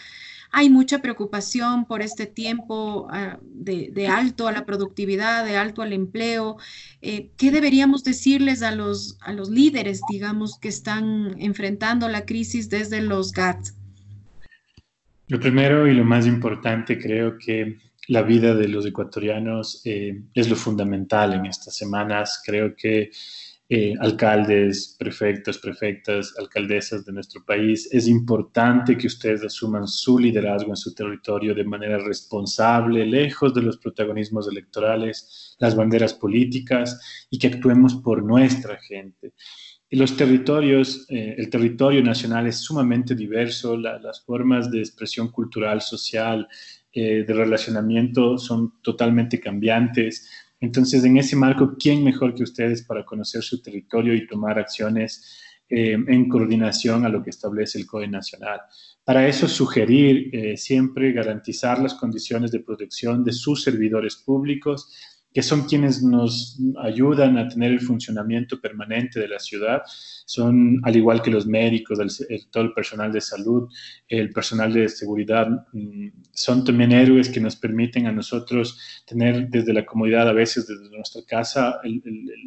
Hay 0.52 0.72
mucha 0.72 1.04
preocupación 1.04 1.86
por 1.86 2.02
este 2.02 2.26
tiempo 2.26 3.08
ah, 3.12 3.38
de, 3.44 4.08
alto 4.08 4.48
a 4.48 4.52
la 4.52 4.66
productividad, 4.66 5.46
de 5.46 5.56
alto 5.56 5.84
al 5.84 5.94
empleo. 5.94 6.58
Eh, 7.04 7.30
¿Qué 7.38 7.52
deberíamos 7.52 8.04
decirles 8.04 8.64
a 8.64 8.72
los, 8.72 9.20
a 9.22 9.34
los 9.34 9.52
líderes, 9.52 10.02
digamos, 10.10 10.58
que 10.58 10.70
están 10.70 11.36
enfrentando 11.38 12.10
la 12.10 12.26
crisis 12.26 12.72
desde 12.72 13.02
los 13.02 13.34
GATT? 13.34 13.68
Lo 15.28 15.40
primero 15.40 15.88
y 15.88 15.94
lo 15.94 16.04
más 16.04 16.26
importante 16.26 16.98
creo 16.98 17.38
que 17.38 17.78
la 18.08 18.22
vida 18.22 18.54
de 18.54 18.68
los 18.68 18.86
ecuatorianos 18.86 19.82
eh, 19.86 20.24
es 20.34 20.50
lo 20.50 20.56
fundamental 20.56 21.34
en 21.34 21.46
estas 21.46 21.76
semanas. 21.76 22.42
Creo 22.46 22.76
que 22.76 23.12
eh, 23.68 23.96
alcaldes, 24.00 24.96
prefectos, 25.00 25.58
prefectas, 25.58 26.36
alcaldesas 26.38 27.04
de 27.04 27.12
nuestro 27.12 27.44
país, 27.44 27.90
es 27.92 28.08
importante 28.08 28.96
que 28.96 29.08
ustedes 29.08 29.44
asuman 29.44 29.88
su 29.88 30.20
liderazgo 30.20 30.70
en 30.70 30.76
su 30.76 30.94
territorio 30.94 31.56
de 31.56 31.64
manera 31.64 31.98
responsable, 31.98 33.04
lejos 33.08 33.56
de 33.56 33.64
los 33.64 33.78
protagonismos 33.78 34.48
electorales, 34.48 35.56
las 35.58 35.76
banderas 35.76 36.14
políticas 36.14 37.28
y 37.32 37.40
que 37.40 37.48
actuemos 37.48 37.96
por 37.96 38.24
nuestra 38.24 38.78
gente. 38.78 39.34
Los 39.90 40.16
territorios, 40.16 41.08
eh, 41.10 41.34
el 41.36 41.50
territorio 41.50 42.04
nacional 42.04 42.46
es 42.46 42.58
sumamente 42.58 43.16
diverso, 43.16 43.78
las 43.78 44.24
formas 44.26 44.70
de 44.70 44.80
expresión 44.80 45.30
cultural, 45.30 45.82
social, 45.82 46.48
eh, 46.98 47.26
de 47.28 47.34
relacionamiento 47.34 48.38
son 48.38 48.82
totalmente 48.82 49.38
cambiantes. 49.38 50.30
Entonces, 50.62 51.04
en 51.04 51.18
ese 51.18 51.36
marco, 51.36 51.76
¿quién 51.78 52.06
mejor 52.06 52.34
que 52.34 52.44
ustedes 52.44 52.84
para 52.84 53.04
conocer 53.04 53.44
su 53.44 53.62
territorio 53.62 54.16
y 54.16 54.26
tomar 54.26 54.58
acciones 54.58 55.38
eh, 55.68 55.92
en 55.92 56.30
coordinación 56.30 57.06
a 57.06 57.10
lo 57.10 57.22
que 57.22 57.32
establece 57.32 57.78
el 57.78 57.86
CODE 57.86 58.08
Nacional? 58.08 58.62
Para 59.04 59.28
eso, 59.28 59.50
sugerir 59.50 60.30
eh, 60.32 60.56
siempre 60.56 61.12
garantizar 61.12 61.80
las 61.80 61.96
condiciones 61.96 62.52
de 62.52 62.62
protección 62.62 63.26
de 63.26 63.34
sus 63.34 63.62
servidores 63.62 64.16
públicos 64.16 64.90
que 65.36 65.44
son 65.44 65.66
quienes 65.66 66.02
nos 66.02 66.58
ayudan 66.82 67.38
a 67.38 67.50
tener 67.50 67.74
el 67.74 67.82
funcionamiento 67.82 68.62
permanente 68.62 69.20
de 69.20 69.28
la 69.28 69.38
ciudad. 69.38 69.82
Son, 70.26 70.80
al 70.84 70.96
igual 70.96 71.22
que 71.22 71.30
los 71.30 71.46
médicos, 71.46 72.00
todo 72.50 72.64
el 72.64 72.74
personal 72.74 73.12
de 73.12 73.20
salud, 73.20 73.68
el 74.08 74.30
personal 74.30 74.72
de 74.72 74.88
seguridad, 74.88 75.46
mm, 75.74 76.08
son 76.32 76.64
también 76.64 76.94
héroes 76.94 77.28
que 77.28 77.42
nos 77.42 77.58
permiten 77.58 78.08
a 78.08 78.14
nosotros 78.14 78.80
tener 79.06 79.50
desde 79.50 79.74
la 79.74 79.86
comodidad, 79.86 80.30
a 80.30 80.32
veces 80.32 80.68
desde 80.68 80.90
nuestra 80.96 81.22
casa, 81.28 81.82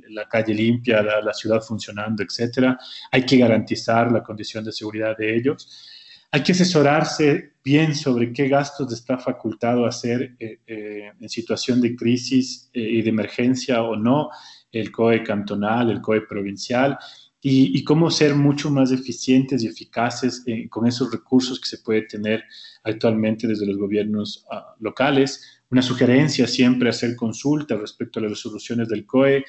la 0.09 0.27
calle 0.27 0.55
limpia, 0.55 1.03
la, 1.03 1.21
la 1.21 1.35
ciudad 1.35 1.61
funcionando, 1.61 2.23
etc. 2.23 2.75
Hay 3.13 3.27
que 3.27 3.37
garantizar 3.37 4.11
la 4.11 4.23
condición 4.23 4.65
de 4.65 4.73
seguridad 4.73 5.15
de 5.15 5.37
ellos 5.37 5.98
hay 6.31 6.43
que 6.43 6.53
asesorarse 6.53 7.55
bien 7.65 7.95
sobre 7.95 8.33
qué 8.33 8.49
gastos 8.49 8.93
está 8.93 9.19
facultado 9.19 9.87
hacer 9.87 10.37
eh, 10.39 10.61
eh, 10.67 11.13
en 11.19 11.29
situación 11.29 11.81
de 11.81 11.97
crisis 11.97 12.71
eh, 12.73 12.81
y 12.81 13.03
de 13.03 13.11
emergencia 13.11 13.83
o 13.83 13.97
no 13.97 14.31
el 14.71 14.93
COE 14.93 15.23
cantonal, 15.23 15.91
el 15.91 16.01
COE 16.01 16.23
provincial, 16.23 16.99
y, 17.41 17.85
cómo 17.85 18.11
ser 18.11 18.35
mucho 18.35 18.71
más 18.71 18.91
eficientes 18.91 19.63
y 19.63 19.69
eficaces 19.69 20.43
eh, 20.47 20.69
con 20.69 20.87
esos 20.87 21.11
recursos 21.13 21.61
que 21.61 21.69
se 21.69 21.79
puede 21.79 22.03
tener 22.03 22.45
actualmente 22.83 23.47
desde 23.47 23.67
los 23.67 23.77
gobiernos 23.77 24.45
ah, 24.51 24.75
locales. 24.81 25.63
Una 25.71 25.83
sugerencia 25.83 26.49
siempre 26.49 26.89
hacer 26.89 27.15
consulta 27.15 27.77
respecto 27.77 28.19
a 28.19 28.23
las 28.23 28.33
resoluciones 28.33 28.89
del 28.89 29.07
COE 29.07 29.45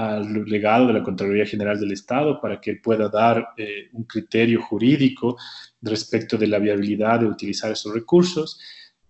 al 0.00 0.44
legado 0.44 0.86
de 0.86 0.94
la 0.94 1.02
Contraloría 1.02 1.44
General 1.44 1.78
del 1.78 1.92
Estado 1.92 2.40
para 2.40 2.60
que 2.60 2.76
pueda 2.76 3.08
dar 3.08 3.48
eh, 3.56 3.88
un 3.92 4.04
criterio 4.04 4.62
jurídico 4.62 5.36
respecto 5.82 6.38
de 6.38 6.46
la 6.46 6.58
viabilidad 6.58 7.20
de 7.20 7.26
utilizar 7.26 7.70
esos 7.70 7.92
recursos. 7.92 8.58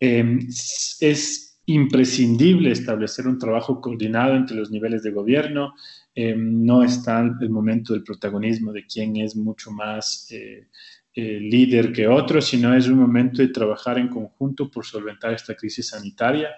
Em, 0.00 0.48
es 1.00 1.60
imprescindible 1.66 2.72
establecer 2.72 3.28
un 3.28 3.38
trabajo 3.38 3.80
coordinado 3.80 4.34
entre 4.34 4.56
los 4.56 4.70
niveles 4.70 5.04
de 5.04 5.12
gobierno, 5.12 5.74
eh, 6.12 6.34
no 6.36 6.82
está 6.82 7.20
el 7.20 7.50
momento 7.50 7.92
del 7.92 8.02
protagonismo 8.02 8.72
de 8.72 8.84
quién 8.84 9.16
es 9.16 9.36
mucho 9.36 9.70
más 9.70 10.26
eh, 10.32 10.66
eh, 11.14 11.38
líder 11.40 11.92
que 11.92 12.08
otro, 12.08 12.40
sino 12.40 12.74
es 12.74 12.88
un 12.88 12.98
momento 12.98 13.42
de 13.42 13.48
trabajar 13.48 13.98
en 13.98 14.08
conjunto 14.08 14.70
por 14.70 14.84
solventar 14.84 15.34
esta 15.34 15.54
crisis 15.54 15.88
sanitaria 15.88 16.50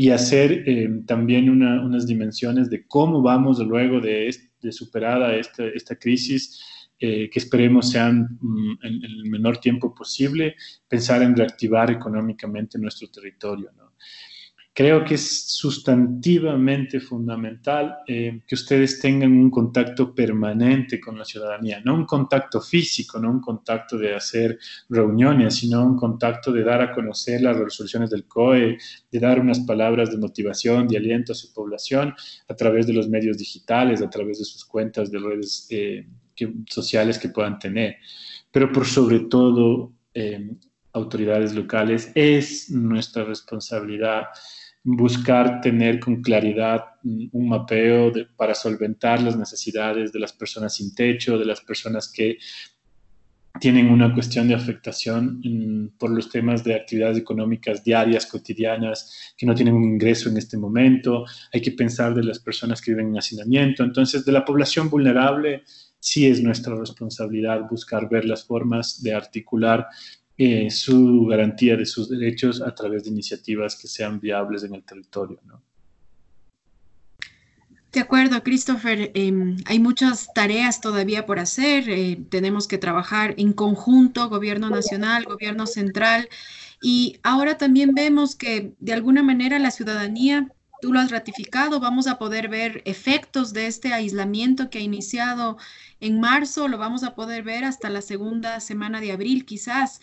y 0.00 0.08
hacer 0.12 0.64
también 1.04 1.50
unas 1.50 2.06
dimensiones 2.06 2.70
de 2.70 2.86
cómo 2.86 3.20
vamos 3.20 3.58
luego 3.58 4.00
de, 4.00 4.34
de 4.62 4.72
superada 4.72 5.36
esta, 5.36 5.66
esta 5.66 5.94
crisis. 5.94 6.58
que 6.98 7.30
esperemos 7.34 7.90
sean 7.90 8.38
mm, 8.40 8.78
en, 8.82 9.04
el 9.04 9.24
menor 9.28 9.58
tiempo 9.58 9.94
posible, 9.94 10.54
pensar 10.88 11.20
en 11.20 11.36
reactivar 11.36 11.90
económicamente 11.90 12.78
nuestro 12.78 13.10
territorio. 13.10 13.72
¿no? 13.76 13.89
Creo 14.72 15.04
que 15.04 15.14
es 15.14 15.48
sustantivamente 15.48 17.00
fundamental 17.00 17.98
eh, 18.06 18.40
que 18.46 18.54
ustedes 18.54 19.00
tengan 19.00 19.32
un 19.32 19.50
contacto 19.50 20.14
permanente 20.14 21.00
con 21.00 21.18
la 21.18 21.24
ciudadanía, 21.24 21.80
no 21.84 21.94
un 21.94 22.06
contacto 22.06 22.60
físico, 22.60 23.18
no 23.18 23.30
un 23.30 23.40
contacto 23.40 23.98
de 23.98 24.14
hacer 24.14 24.58
reuniones, 24.88 25.56
sino 25.56 25.84
un 25.84 25.96
contacto 25.96 26.52
de 26.52 26.62
dar 26.62 26.82
a 26.82 26.92
conocer 26.92 27.40
las 27.40 27.56
resoluciones 27.56 28.10
del 28.10 28.28
COE, 28.28 28.78
de 29.10 29.18
dar 29.18 29.40
unas 29.40 29.58
palabras 29.60 30.12
de 30.12 30.18
motivación, 30.18 30.86
de 30.86 30.98
aliento 30.98 31.32
a 31.32 31.34
su 31.36 31.52
población 31.52 32.14
a 32.48 32.54
través 32.54 32.86
de 32.86 32.92
los 32.92 33.08
medios 33.08 33.38
digitales, 33.38 34.00
a 34.00 34.08
través 34.08 34.38
de 34.38 34.44
sus 34.44 34.64
cuentas 34.64 35.10
de 35.10 35.18
redes 35.18 35.66
eh, 35.70 36.06
sociales 36.68 37.18
que 37.18 37.28
puedan 37.28 37.58
tener. 37.58 37.96
Pero 38.52 38.70
por 38.70 38.86
sobre 38.86 39.20
todo, 39.20 39.92
eh, 40.14 40.48
autoridades 40.92 41.54
locales, 41.54 42.10
es 42.14 42.70
nuestra 42.70 43.24
responsabilidad 43.24 44.24
buscar 44.82 45.60
tener 45.60 46.00
con 46.00 46.22
claridad 46.22 46.84
un 47.02 47.48
mapeo 47.48 48.12
para 48.36 48.54
solventar 48.54 49.22
las 49.22 49.36
necesidades 49.36 50.12
de 50.12 50.18
las 50.18 50.32
personas 50.32 50.74
sin 50.74 50.94
techo, 50.94 51.38
de 51.38 51.44
las 51.44 51.60
personas 51.60 52.10
que 52.10 52.38
tienen 53.58 53.90
una 53.90 54.14
cuestión 54.14 54.48
de 54.48 54.54
afectación 54.54 55.92
por 55.98 56.10
los 56.10 56.30
temas 56.30 56.62
de 56.62 56.74
actividades 56.74 57.18
económicas 57.18 57.82
diarias, 57.82 58.26
cotidianas, 58.26 59.34
que 59.36 59.44
no 59.44 59.54
tienen 59.54 59.74
un 59.74 59.84
ingreso 59.84 60.28
en 60.28 60.36
este 60.36 60.56
momento. 60.56 61.24
Hay 61.52 61.60
que 61.60 61.72
pensar 61.72 62.14
de 62.14 62.22
las 62.22 62.38
personas 62.38 62.80
que 62.80 62.92
viven 62.92 63.08
en 63.08 63.18
hacinamiento. 63.18 63.82
Entonces, 63.82 64.24
de 64.24 64.32
la 64.32 64.44
población 64.44 64.88
vulnerable, 64.88 65.64
sí 65.98 66.26
es 66.26 66.42
nuestra 66.42 66.74
responsabilidad 66.74 67.68
buscar 67.68 68.08
ver 68.08 68.24
las 68.24 68.44
formas 68.44 69.02
de 69.02 69.14
articular 69.14 69.88
eh, 70.42 70.70
su 70.70 71.26
garantía 71.26 71.76
de 71.76 71.84
sus 71.84 72.08
derechos 72.08 72.62
a 72.62 72.74
través 72.74 73.04
de 73.04 73.10
iniciativas 73.10 73.76
que 73.76 73.86
sean 73.86 74.18
viables 74.18 74.64
en 74.64 74.74
el 74.74 74.82
territorio. 74.82 75.38
¿no? 75.44 75.62
De 77.92 78.00
acuerdo, 78.00 78.42
Christopher. 78.42 79.10
Em, 79.12 79.58
hay 79.66 79.78
muchas 79.78 80.32
tareas 80.32 80.80
todavía 80.80 81.26
por 81.26 81.38
hacer. 81.38 81.90
Eh, 81.90 82.24
tenemos 82.30 82.66
que 82.68 82.78
trabajar 82.78 83.34
en 83.36 83.52
conjunto, 83.52 84.30
gobierno 84.30 84.70
nacional, 84.70 85.26
gobierno 85.26 85.66
central. 85.66 86.26
Y 86.80 87.18
ahora 87.22 87.58
también 87.58 87.94
vemos 87.94 88.34
que 88.34 88.72
de 88.80 88.94
alguna 88.94 89.22
manera 89.22 89.58
la 89.58 89.70
ciudadanía, 89.70 90.48
tú 90.80 90.92
lo 90.92 91.00
has 91.00 91.10
ratificado, 91.10 91.80
vamos 91.80 92.06
a 92.06 92.18
poder 92.18 92.48
ver 92.48 92.82
efectos 92.84 93.52
de 93.52 93.66
este 93.66 93.92
aislamiento 93.92 94.70
que 94.70 94.78
ha 94.78 94.82
iniciado 94.82 95.58
en 96.00 96.20
marzo, 96.20 96.68
lo 96.68 96.78
vamos 96.78 97.02
a 97.04 97.14
poder 97.14 97.42
ver 97.42 97.64
hasta 97.64 97.90
la 97.90 98.02
segunda 98.02 98.60
semana 98.60 99.00
de 99.00 99.12
abril 99.12 99.44
quizás. 99.44 100.00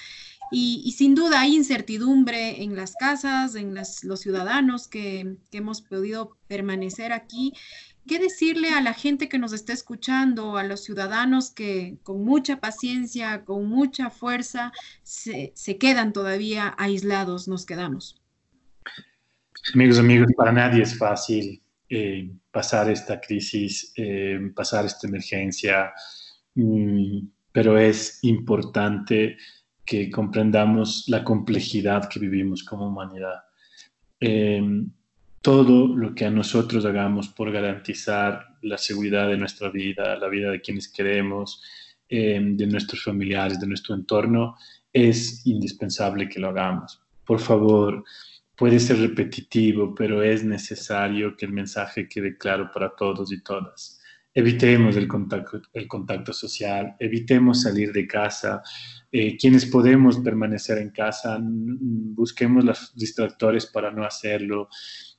Y, 0.49 0.93
sin 0.97 1.13
duda 1.13 1.41
hay 1.41 1.55
incertidumbre 1.55 2.63
en 2.63 2.75
las 2.75 2.93
casas, 2.95 3.55
en 3.55 3.75
los 3.75 4.19
ciudadanos 4.19 4.87
que, 4.87 5.37
hemos 5.51 5.81
podido 5.81 6.37
permanecer 6.47 7.11
aquí. 7.11 7.53
¿Qué 8.07 8.19
decirle 8.19 8.69
a 8.69 8.81
la 8.81 8.93
gente 8.93 9.27
que 9.27 9.39
nos 9.39 9.51
está 9.51 9.73
escuchando, 9.73 10.57
a 10.57 10.63
los 10.63 10.81
ciudadanos 10.85 11.51
que 11.51 11.97
con 12.03 12.23
mucha 12.23 12.61
paciencia, 12.61 13.43
con 13.43 13.67
mucha 13.67 14.09
fuerza, 14.09 14.71
se, 15.03 15.53
quedan 15.77 16.13
todavía 16.13 16.73
aislados, 16.77 17.49
nos 17.49 17.65
quedamos? 17.65 18.21
Amigos, 19.73 19.99
amigos, 19.99 20.29
para 20.37 20.53
nadie 20.53 20.83
es 20.83 20.97
fácil 20.97 21.61
eh, 21.89 22.31
pasar 22.51 22.89
esta 22.89 23.19
crisis, 23.19 23.91
eh, 23.97 24.39
pasar 24.55 24.85
esta 24.85 25.07
emergencia, 25.07 25.91
mm, 26.55 27.19
pero 27.51 27.77
es 27.77 28.19
importante 28.23 29.37
que 29.83 30.09
comprendamos 30.09 31.05
la 31.07 31.23
complejidad 31.23 32.07
que 32.07 32.19
vivimos 32.19 32.63
como 32.63 32.87
humanidad. 32.87 33.43
Eh, 34.21 34.61
todo 35.41 35.87
lo 35.87 36.15
que 36.15 36.25
a 36.25 36.31
nosotros 36.31 36.85
hagamos 36.85 37.27
por 37.29 37.51
garantizar 37.51 38.57
la 38.61 38.77
seguridad 38.77 39.27
de 39.27 39.37
nuestra 39.37 39.69
vida, 39.69 40.15
la 40.15 40.27
vida 40.29 40.51
de 40.51 40.61
quienes 40.61 40.87
queremos, 40.87 41.61
de 42.09 42.67
nuestros 42.67 43.03
familiares, 43.03 43.59
de 43.59 43.67
nuestro 43.67 43.93
entorno, 43.93 44.55
es 44.93 45.45
indispensable 45.45 46.29
que 46.29 46.39
lo 46.39 46.49
hagamos. 46.49 47.01
Por 47.25 47.39
favor, 47.39 48.03
puede 48.57 48.79
ser 48.79 48.99
repetitivo, 48.99 49.93
pero 49.93 50.23
es 50.23 50.43
necesario 50.43 51.37
que 51.37 51.45
el 51.45 51.53
mensaje 51.53 52.09
quede 52.09 52.37
claro 52.37 52.71
para 52.73 52.95
todos 52.95 53.31
y 53.31 53.41
todas. 53.43 54.01
Evitemos 54.33 54.95
el 54.97 55.07
contacto, 55.07 55.61
el 55.73 55.87
contacto 55.87 56.33
social, 56.33 56.95
evitemos 56.99 57.61
salir 57.61 57.91
de 57.91 58.07
casa, 58.07 58.61
eh, 59.11 59.37
quienes 59.37 59.65
podemos 59.65 60.19
permanecer 60.19 60.79
en 60.79 60.89
casa, 60.89 61.39
busquemos 61.41 62.63
los 62.63 62.95
distractores 62.95 63.65
para 63.67 63.91
no 63.91 64.03
hacerlo, 64.03 64.69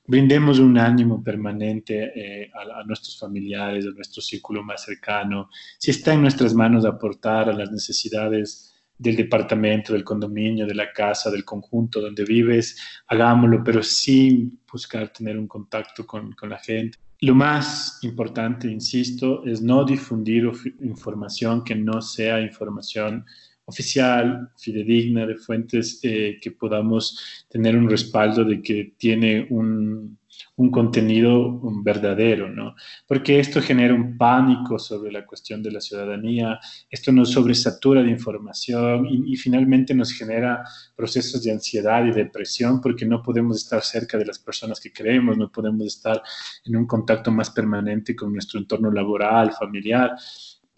brindemos 0.05 0.59
un 0.59 0.77
ánimo 0.77 1.23
permanente 1.23 2.11
eh, 2.15 2.51
a, 2.53 2.83
nuestros 2.83 3.19
familiares, 3.19 3.85
a 3.85 3.91
nuestro 3.91 4.21
círculo 4.21 4.63
más 4.63 4.83
cercano. 4.83 5.49
Si 5.77 5.91
está 5.91 6.13
en 6.13 6.21
nuestras 6.21 6.53
manos 6.53 6.85
aportar 6.85 7.49
a 7.49 7.53
las 7.53 7.71
necesidades 7.71 8.68
del 8.99 9.15
departamento, 9.15 9.93
del 9.93 10.03
condominio, 10.03 10.67
de 10.67 10.75
la 10.75 10.91
casa, 10.91 11.31
del 11.31 11.45
conjunto 11.45 12.01
donde 12.01 12.25
vives, 12.25 12.77
hagámoslo, 13.07 13.63
pero 13.63 13.81
sin 13.81 14.59
buscar 14.71 15.11
tener 15.11 15.37
un 15.37 15.47
contacto 15.47 16.05
con, 16.05 16.33
con 16.33 16.49
la 16.49 16.59
gente. 16.59 16.99
Lo 17.21 17.33
más 17.33 17.99
importante, 18.03 18.67
insisto, 18.69 19.43
es 19.45 19.61
no 19.61 19.83
difundir 19.83 20.51
información 20.81 21.63
que 21.63 21.75
no 21.75 22.01
sea 22.01 22.39
información 22.41 23.25
oficial, 23.65 24.51
fidedigna, 24.57 25.25
de 25.25 25.35
fuentes 25.35 25.99
eh, 26.03 26.37
que 26.41 26.51
podamos 26.51 27.45
tener 27.49 27.77
un 27.77 27.89
respaldo 27.89 28.43
de 28.43 28.61
que 28.61 28.95
tiene 28.97 29.47
un, 29.49 30.18
un 30.55 30.71
contenido 30.71 31.59
verdadero, 31.83 32.49
¿no? 32.49 32.75
Porque 33.07 33.39
esto 33.39 33.61
genera 33.61 33.93
un 33.93 34.17
pánico 34.17 34.77
sobre 34.77 35.11
la 35.11 35.25
cuestión 35.25 35.63
de 35.63 35.71
la 35.71 35.81
ciudadanía, 35.81 36.59
esto 36.89 37.11
nos 37.11 37.31
sobresatura 37.31 38.03
de 38.03 38.09
información 38.09 39.05
y, 39.05 39.33
y, 39.33 39.35
finalmente 39.37 39.93
nos 39.93 40.11
genera 40.11 40.63
procesos 40.95 41.43
de 41.43 41.51
ansiedad 41.51 42.05
y 42.05 42.11
depresión 42.11 42.81
porque 42.81 43.05
no 43.05 43.21
podemos 43.21 43.57
estar 43.57 43.81
cerca 43.81 44.17
de 44.17 44.25
las 44.25 44.39
personas 44.39 44.79
que 44.79 44.91
queremos, 44.91 45.37
no 45.37 45.51
podemos 45.51 45.85
estar 45.87 46.21
en 46.65 46.75
un 46.75 46.85
contacto 46.85 47.31
más 47.31 47.49
permanente 47.49 48.15
con 48.15 48.33
nuestro 48.33 48.59
entorno 48.59 48.91
laboral, 48.91 49.53
familiar 49.53 50.15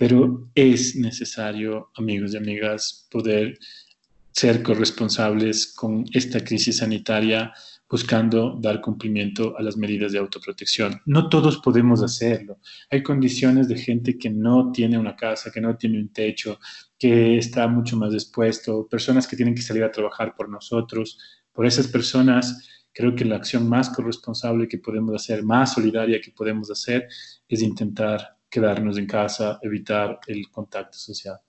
pero 0.02 0.50
es 0.56 0.96
necesario, 0.96 1.92
amigos 1.96 2.34
y 2.34 2.38
amigas, 2.38 3.08
poder 3.12 3.60
ser 4.32 4.64
corresponsables 4.64 5.68
con 5.76 6.06
esta 6.12 6.44
crisis 6.44 6.78
sanitaria 6.78 7.54
buscando 7.92 8.58
dar 8.58 8.80
cumplimiento 8.80 9.58
a 9.58 9.62
las 9.62 9.76
medidas 9.76 10.14
de 10.14 10.20
autoprotección. 10.20 11.02
No 11.06 11.28
todos 11.28 11.58
podemos 11.58 12.02
hacerlo. 12.02 12.60
Hay 12.90 13.04
condiciones 13.04 13.68
de 13.68 13.76
gente 13.76 14.18
que 14.18 14.30
no 14.30 14.72
tiene 14.72 14.98
una 14.98 15.18
casa, 15.18 15.52
que 15.52 15.60
no 15.60 15.76
tiene 15.76 16.00
un 16.00 16.08
techo, 16.08 16.58
que 16.98 17.38
está 17.38 17.68
mucho 17.68 17.98
más 17.98 18.14
expuesto, 18.14 18.88
personas 18.88 19.28
que 19.28 19.36
tienen 19.36 19.54
que 19.54 19.62
salir 19.62 19.84
a 19.84 19.92
trabajar 19.92 20.34
por 20.34 20.48
nosotros. 20.48 21.20
Por 21.52 21.66
esas 21.66 21.88
personas, 21.88 22.86
creo 22.94 23.14
que 23.14 23.26
la 23.26 23.36
acción 23.36 23.68
más 23.68 23.90
corresponsable 23.90 24.70
que 24.70 24.78
podemos 24.78 25.14
hacer, 25.14 25.44
más 25.44 25.74
solidaria 25.74 26.22
que 26.22 26.32
podemos 26.32 26.72
hacer, 26.72 27.10
es 27.50 27.62
intentar 27.62 28.38
quedarnos 28.50 28.98
en 28.98 29.06
casa, 29.06 29.60
evitar 29.62 30.18
el 30.28 30.50
contacto 30.50 30.98
social. 30.98 31.40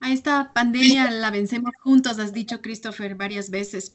A 0.00 0.12
esta 0.12 0.52
pandemia 0.52 1.10
la 1.10 1.30
vencemos 1.30 1.72
juntos, 1.82 2.18
has 2.18 2.32
dicho 2.32 2.60
Christopher 2.60 3.14
varias 3.14 3.50
veces. 3.50 3.92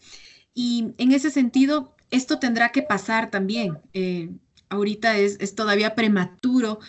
Y 0.54 0.94
en 0.98 1.12
ese 1.12 1.30
sentido, 1.32 1.96
esto 2.10 2.40
tendrá 2.40 2.70
que 2.70 2.82
pasar 2.82 3.30
también. 3.30 3.78
Eh, 3.94 4.30
ahorita 4.70 5.18
es, 5.18 5.38
es 5.40 5.56
todavía 5.56 5.96
prematuro 5.96 6.80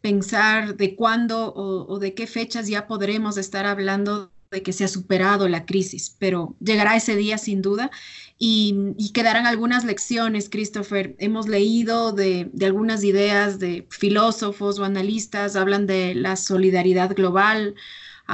pensar 0.00 0.76
de 0.76 0.96
cuándo 0.96 1.52
o, 1.54 1.98
de 1.98 2.14
qué 2.14 2.26
fechas 2.26 2.68
ya 2.68 2.86
podremos 2.86 3.36
estar 3.36 3.66
hablando 3.66 4.30
de 4.50 4.62
que 4.62 4.72
se 4.72 4.84
ha 4.84 4.88
superado 4.88 5.48
la 5.48 5.64
crisis, 5.64 6.16
pero 6.18 6.56
llegará 6.60 6.96
ese 6.96 7.14
día 7.14 7.38
sin 7.38 7.62
duda 7.62 7.90
y, 8.38 9.12
quedarán 9.12 9.46
algunas 9.46 9.84
lecciones, 9.84 10.48
Christopher. 10.48 11.14
Hemos 11.18 11.46
leído 11.46 12.12
de, 12.12 12.48
de, 12.52 12.66
algunas 12.66 13.04
ideas 13.04 13.58
de 13.58 13.86
filósofos 13.90 14.78
o 14.78 14.84
analistas, 14.84 15.54
hablan 15.54 15.86
de 15.86 16.14
la 16.14 16.36
solidaridad 16.36 17.14
global, 17.14 17.74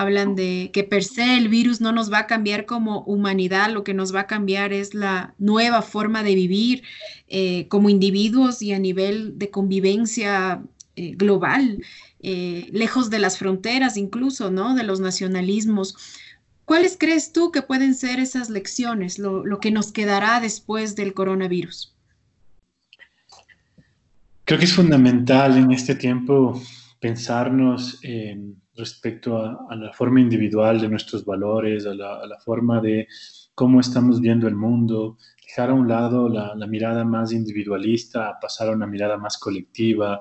hablan 0.01 0.35
de 0.35 0.71
que 0.73 0.85
per 0.85 1.03
se 1.03 1.37
el 1.37 1.49
virus 1.49 1.81
no 1.81 1.91
nos 1.91 2.13
va 2.13 2.21
a 2.21 2.27
cambiar 2.27 2.67
como 2.67 3.01
humanidad, 3.05 3.71
lo 3.71 3.83
que 3.83 3.95
nos 3.95 4.15
va 4.15 4.21
a 4.21 4.27
cambiar 4.27 4.73
es 4.73 4.95
la 4.95 5.35
nueva 5.39 5.81
forma 5.83 6.23
de 6.23 6.35
vivir 6.35 6.83
eh, 7.29 7.67
como 7.69 7.89
individuos 7.89 8.61
y 8.63 8.73
a 8.73 8.79
nivel 8.79 9.39
de 9.39 9.51
convivencia 9.51 10.63
eh, 10.97 11.15
global, 11.17 11.83
eh, 12.21 12.69
lejos 12.73 13.09
de 13.11 13.19
las 13.19 13.39
fronteras 13.39 13.97
incluso, 13.97 14.51
¿no? 14.51 14.75
De 14.75 14.83
los 14.83 15.01
nacionalismos. 15.01 15.97
¿Cuáles 16.67 16.97
crees 16.99 17.33
tú 17.33 17.51
que 17.51 17.63
pueden 17.63 17.95
ser 17.95 18.21
esas 18.21 18.51
lecciones, 18.51 19.19
lo, 19.19 19.45
que 19.61 19.71
nos 19.71 19.93
quedará 19.93 20.41
después 20.41 20.97
del 20.97 21.15
coronavirus? 21.15 21.95
Creo 24.45 24.59
que 24.59 24.65
es 24.65 24.75
fundamental 24.75 25.57
en 25.57 25.73
este 25.73 25.95
tiempo 25.95 26.61
pensarnos 27.01 27.99
en 28.03 28.61
respecto 28.77 29.39
a, 29.39 29.75
la 29.77 29.93
forma 29.93 30.21
individual 30.21 30.81
de 30.81 30.89
nuestros 30.89 31.25
valores, 31.25 31.87
a 31.87 31.95
la, 31.95 32.39
forma 32.45 32.81
de 32.81 33.07
cómo 33.55 33.81
estamos 33.81 34.21
viendo 34.21 34.47
el 34.49 34.55
mundo, 34.55 35.17
dejar 35.45 35.71
a 35.71 35.75
un 35.75 35.89
lado 35.89 36.29
la, 36.29 36.55
mirada 36.67 37.05
más 37.05 37.33
individualista, 37.33 38.29
a 38.29 38.39
pasar 38.41 38.69
a 38.69 38.73
una 38.73 38.87
mirada 38.87 39.17
más 39.17 39.39
colectiva, 39.39 40.21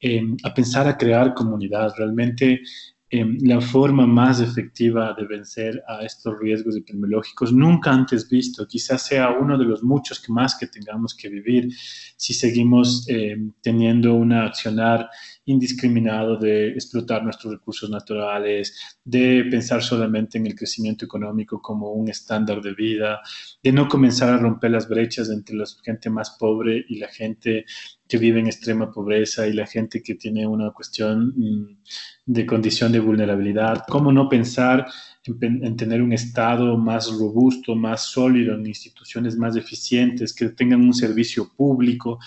em, 0.00 0.36
a 0.44 0.54
pensar 0.54 0.86
a 0.86 0.96
crear 0.96 1.34
comunidad. 1.34 1.92
Realmente 1.96 2.60
em, 3.08 3.38
la 3.42 3.60
forma 3.60 4.04
más 4.04 4.40
efectiva 4.40 5.14
de 5.16 5.26
vencer 5.26 5.80
a 5.86 6.04
estos 6.04 6.38
riesgos 6.40 6.76
epidemiológicos 6.76 7.52
nunca 7.52 7.92
antes 7.92 8.28
visto, 8.28 8.66
quizás 8.66 9.02
sea 9.02 9.30
uno 9.30 9.56
de 9.56 9.64
los 9.64 9.84
muchos 9.84 10.18
que 10.20 10.32
más 10.32 10.56
que 10.58 10.66
tengamos 10.66 11.14
que 11.14 11.28
vivir 11.28 11.68
si 12.16 12.34
seguimos 12.34 13.08
em, 13.08 13.52
teniendo 13.62 14.14
una 14.14 14.46
accionar 14.46 15.08
indiscriminado 15.46 16.36
de 16.36 16.70
explotar 16.70 17.22
nuestros 17.22 17.54
recursos 17.54 17.88
naturales, 17.88 18.98
de 19.04 19.44
pensar 19.50 19.82
solamente 19.82 20.38
en 20.38 20.46
el 20.46 20.54
crecimiento 20.54 21.04
económico 21.04 21.62
como 21.62 21.92
un 21.92 22.08
estándar 22.08 22.60
de 22.60 22.74
vida, 22.74 23.20
de 23.62 23.72
no 23.72 23.88
comenzar 23.88 24.30
a 24.30 24.38
romper 24.38 24.72
las 24.72 24.88
brechas 24.88 25.30
entre 25.30 25.56
la 25.56 25.64
gente 25.84 26.10
más 26.10 26.36
pobre 26.38 26.84
y 26.88 26.98
la 26.98 27.08
gente 27.08 27.64
que 28.08 28.18
vive 28.18 28.40
en 28.40 28.46
extrema 28.46 28.90
pobreza 28.90 29.46
y 29.46 29.52
la 29.52 29.66
gente 29.66 30.02
que 30.02 30.14
tiene 30.16 30.46
una 30.46 30.70
cuestión 30.72 31.32
mm, 31.36 31.78
de 32.26 32.46
condición 32.46 32.90
de 32.92 33.00
vulnerabilidad, 33.00 33.84
cómo 33.88 34.12
no 34.12 34.28
pensar 34.28 34.86
en, 35.24 35.64
en, 35.64 35.76
tener 35.76 36.02
un 36.02 36.12
Estado 36.12 36.76
más 36.76 37.10
robusto, 37.10 37.74
más 37.74 38.02
sólido, 38.02 38.54
en 38.54 38.66
instituciones 38.66 39.36
más 39.36 39.56
eficientes, 39.56 40.32
que 40.32 40.48
tengan 40.50 40.82
un 40.82 40.94
servicio 40.94 41.52
público, 41.56 42.18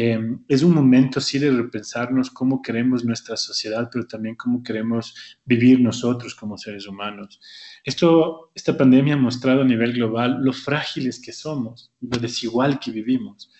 Em, 0.00 0.44
es 0.46 0.62
un 0.62 0.72
momento 0.74 1.20
sí 1.20 1.40
de 1.40 1.50
repensarnos 1.50 2.30
cómo 2.30 2.62
queremos 2.62 3.04
nuestra 3.04 3.36
sociedad, 3.36 3.90
pero 3.92 4.06
también 4.06 4.36
cómo 4.36 4.62
queremos 4.62 5.12
vivir 5.44 5.80
nosotros 5.80 6.36
como 6.36 6.56
seres 6.56 6.86
humanos. 6.86 7.40
Esto, 7.82 8.52
esta 8.54 8.76
pandemia 8.76 9.14
ha 9.14 9.16
mostrado 9.16 9.62
a 9.62 9.64
nivel 9.64 9.94
global 9.94 10.38
lo 10.40 10.52
frágiles 10.52 11.20
que 11.20 11.32
somos, 11.32 11.90
lo 12.00 12.16
desigual 12.16 12.78
que 12.78 12.92
vivimos. 12.92 13.50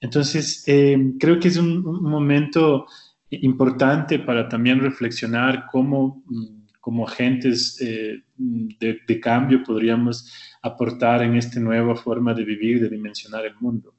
Entonces, 0.00 0.64
em, 0.66 1.16
creo 1.16 1.38
que 1.38 1.46
es 1.46 1.58
un, 1.58 1.84
momento 1.84 2.86
importante 3.30 4.18
para 4.18 4.48
también 4.48 4.80
reflexionar 4.80 5.66
cómo 5.70 6.24
mm, 6.26 6.64
como 6.80 7.06
agentes 7.06 7.80
eh, 7.80 8.20
de, 8.36 8.98
de, 9.06 9.20
cambio 9.20 9.62
podríamos 9.62 10.28
aportar 10.60 11.22
en 11.22 11.36
esta 11.36 11.58
nueva 11.60 11.94
forma 11.96 12.34
de 12.34 12.44
vivir, 12.44 12.80
de 12.80 12.90
dimensionar 12.90 13.46
el 13.46 13.54
mundo. 13.60 13.94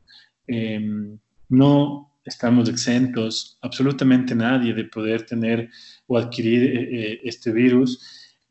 Eh, 0.46 1.18
no 1.50 2.12
estamos 2.26 2.68
exentos, 2.70 3.58
absolutamente 3.62 4.34
nadie, 4.34 4.74
de 4.74 4.86
poder 4.86 5.26
tener 5.26 5.70
o 6.08 6.18
adquirir 6.18 6.64
eh, 6.64 6.90
eh, 6.92 7.22
este 7.24 7.52
virus, 7.52 8.00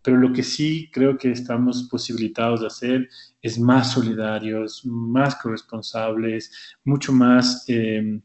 pero 0.03 0.19
lo 0.19 0.33
que 0.33 0.43
sí 0.43 0.91
creo 0.93 1.17
que 1.17 1.33
estamos 1.33 1.89
posibilitados 1.91 2.61
de 2.61 2.67
hacer 2.67 3.09
es 3.43 3.59
más 3.59 3.93
solidarios, 3.93 4.83
más 4.85 5.35
corresponsables, 5.37 6.53
mucho 6.85 7.13
más 7.13 7.65
em, 7.69 8.21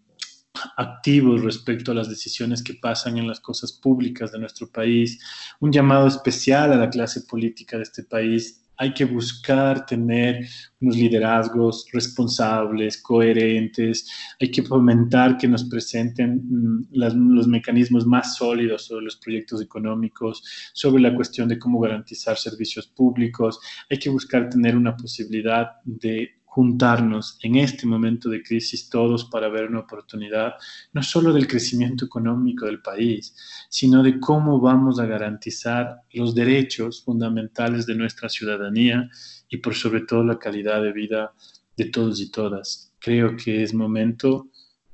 activos 0.77 1.41
respecto 1.41 1.91
a 1.91 1.95
las 1.95 2.09
decisiones 2.09 2.61
que 2.61 2.73
pasan 2.73 3.17
en 3.17 3.27
las 3.27 3.39
cosas 3.39 3.71
públicas 3.71 4.31
de 4.31 4.39
nuestro 4.39 4.69
país, 4.69 5.19
un 5.59 5.71
llamado 5.71 6.07
especial 6.07 6.73
a 6.73 6.75
la 6.75 6.89
clase 6.89 7.21
política 7.21 7.77
de 7.77 7.83
este 7.83 8.03
país 8.03 8.61
hay 8.79 8.93
que 8.93 9.03
buscar 9.03 9.85
tener 9.85 10.47
unos 10.79 10.95
liderazgos 10.95 11.85
responsables, 11.91 13.01
coherentes, 13.01 14.09
hay 14.39 14.49
que 14.49 14.63
fomentar 14.63 15.37
que 15.37 15.49
nos 15.49 15.65
presenten 15.65 16.41
mm, 16.49 16.87
los 16.91 17.47
mecanismos 17.47 18.05
más 18.05 18.37
sólidos 18.37 18.85
sobre 18.85 19.03
los 19.03 19.17
proyectos 19.17 19.61
económicos, 19.61 20.41
sobre 20.73 21.03
la 21.03 21.13
cuestión 21.13 21.49
de 21.49 21.59
cómo 21.59 21.81
garantizar 21.81 22.37
servicios 22.37 22.87
públicos, 22.87 23.59
hay 23.89 23.99
que 23.99 24.09
buscar 24.09 24.49
tener 24.49 24.77
una 24.77 24.95
posibilidad 24.95 25.71
de 25.83 26.38
juntarnos 26.59 27.37
en 27.41 27.55
este 27.55 27.87
momento 27.87 28.27
de 28.27 28.43
crisis 28.43 28.89
todos 28.89 29.23
para 29.23 29.47
ver 29.47 29.69
una 29.69 29.79
oportunidad, 29.79 30.55
no 30.91 31.01
solo 31.01 31.31
del 31.31 31.47
crecimiento 31.47 32.03
económico 32.03 32.65
del 32.65 32.81
país, 32.81 33.33
sino 33.69 34.03
de 34.03 34.19
cómo 34.19 34.59
vamos 34.59 34.99
a 34.99 35.05
garantizar 35.05 36.01
los 36.11 36.35
derechos 36.35 37.01
fundamentales 37.01 37.85
de 37.85 37.95
nuestra 37.95 38.27
ciudadanía 38.27 39.09
y 39.47 39.55
por 39.55 39.73
sobre 39.73 40.01
todo 40.01 40.21
la 40.25 40.37
calidad 40.37 40.83
de 40.83 40.91
vida 40.91 41.33
de 41.77 41.85
todos 41.85 42.19
y 42.19 42.29
todas. 42.29 42.93
Creo 42.99 43.37
que 43.37 43.63
es 43.63 43.73
momento 43.73 44.49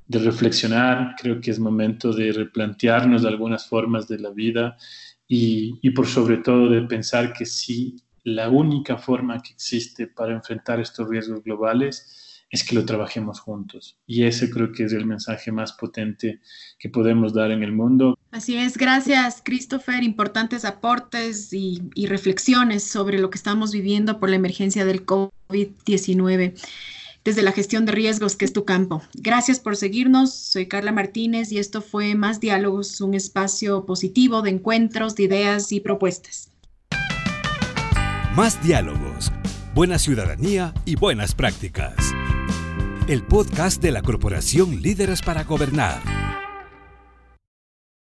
de 0.05 0.19
reflexionar, 0.19 1.15
creo 1.19 1.41
que 1.41 1.49
es 1.49 1.57
momento 1.57 2.13
de 2.13 2.31
replantearnos 2.31 3.25
algunas 3.25 3.67
formas 3.67 4.07
de 4.07 4.19
la 4.19 4.29
vida 4.29 4.77
y, 5.27 5.79
y 5.81 5.89
por 5.89 6.05
sobre 6.05 6.37
todo 6.37 6.69
de 6.69 6.83
pensar 6.83 7.33
que 7.33 7.47
sí 7.47 7.95
la 8.25 8.49
única 8.49 8.97
forma 8.97 9.39
que 9.41 9.53
existe 9.53 10.07
para 10.07 10.33
enfrentar 10.33 10.79
estos 10.79 11.07
riesgos 11.07 11.43
globales 11.43 12.41
es 12.49 12.63
que 12.63 12.75
lo 12.75 12.83
trabajemos 12.85 13.39
juntos. 13.39 13.97
Y 14.07 14.23
ese 14.23 14.49
creo 14.49 14.71
que 14.71 14.83
es 14.83 14.93
el 14.93 15.05
mensaje 15.05 15.51
más 15.51 15.73
potente 15.73 16.41
que 16.79 16.89
podemos 16.89 17.33
dar 17.33 17.51
en 17.51 17.61
el 17.61 17.71
mundo. 17.71 18.17
Así 18.31 18.57
es, 18.57 18.77
gracias 18.77 19.41
Christopher. 19.43 20.03
Importantes 20.03 20.65
aportes 20.65 21.53
y, 21.53 21.81
reflexiones 22.07 22.83
sobre 22.83 23.19
lo 23.19 23.29
que 23.29 23.37
estamos 23.37 23.71
viviendo 23.71 24.19
por 24.19 24.29
la 24.29 24.37
emergencia 24.37 24.85
del 24.85 25.05
COVID-19 25.05 26.59
desde 27.23 27.41
la 27.41 27.51
gestión 27.51 27.85
de 27.85 27.91
riesgos, 27.91 28.35
que 28.35 28.45
es 28.45 28.53
tu 28.53 28.65
campo. 28.65 29.01
Gracias 29.15 29.59
por 29.59 29.75
seguirnos. 29.75 30.33
Soy 30.33 30.67
Carla 30.67 30.91
Martínez 30.91 31.51
y 31.51 31.57
esto 31.57 31.81
fue 31.81 32.15
Más 32.15 32.39
Diálogos, 32.39 33.01
un 33.01 33.15
espacio 33.15 33.85
positivo 33.85 34.41
de 34.41 34.51
encuentros, 34.51 35.15
de 35.15 35.23
ideas 35.23 35.71
y 35.71 35.79
propuestas. 35.79 36.54
Más 38.35 38.61
diálogos, 38.61 39.31
buena 39.73 39.97
ciudadanía 39.97 40.73
y 40.83 40.97
buenas 40.97 41.33
prácticas. 41.33 41.95
El 43.07 43.23
podcast 43.23 43.81
de 43.81 43.91
la 43.91 44.01
Corporación 44.01 44.81
Líderes 44.81 45.21
para 45.21 45.45
Gobernar. 45.45 46.34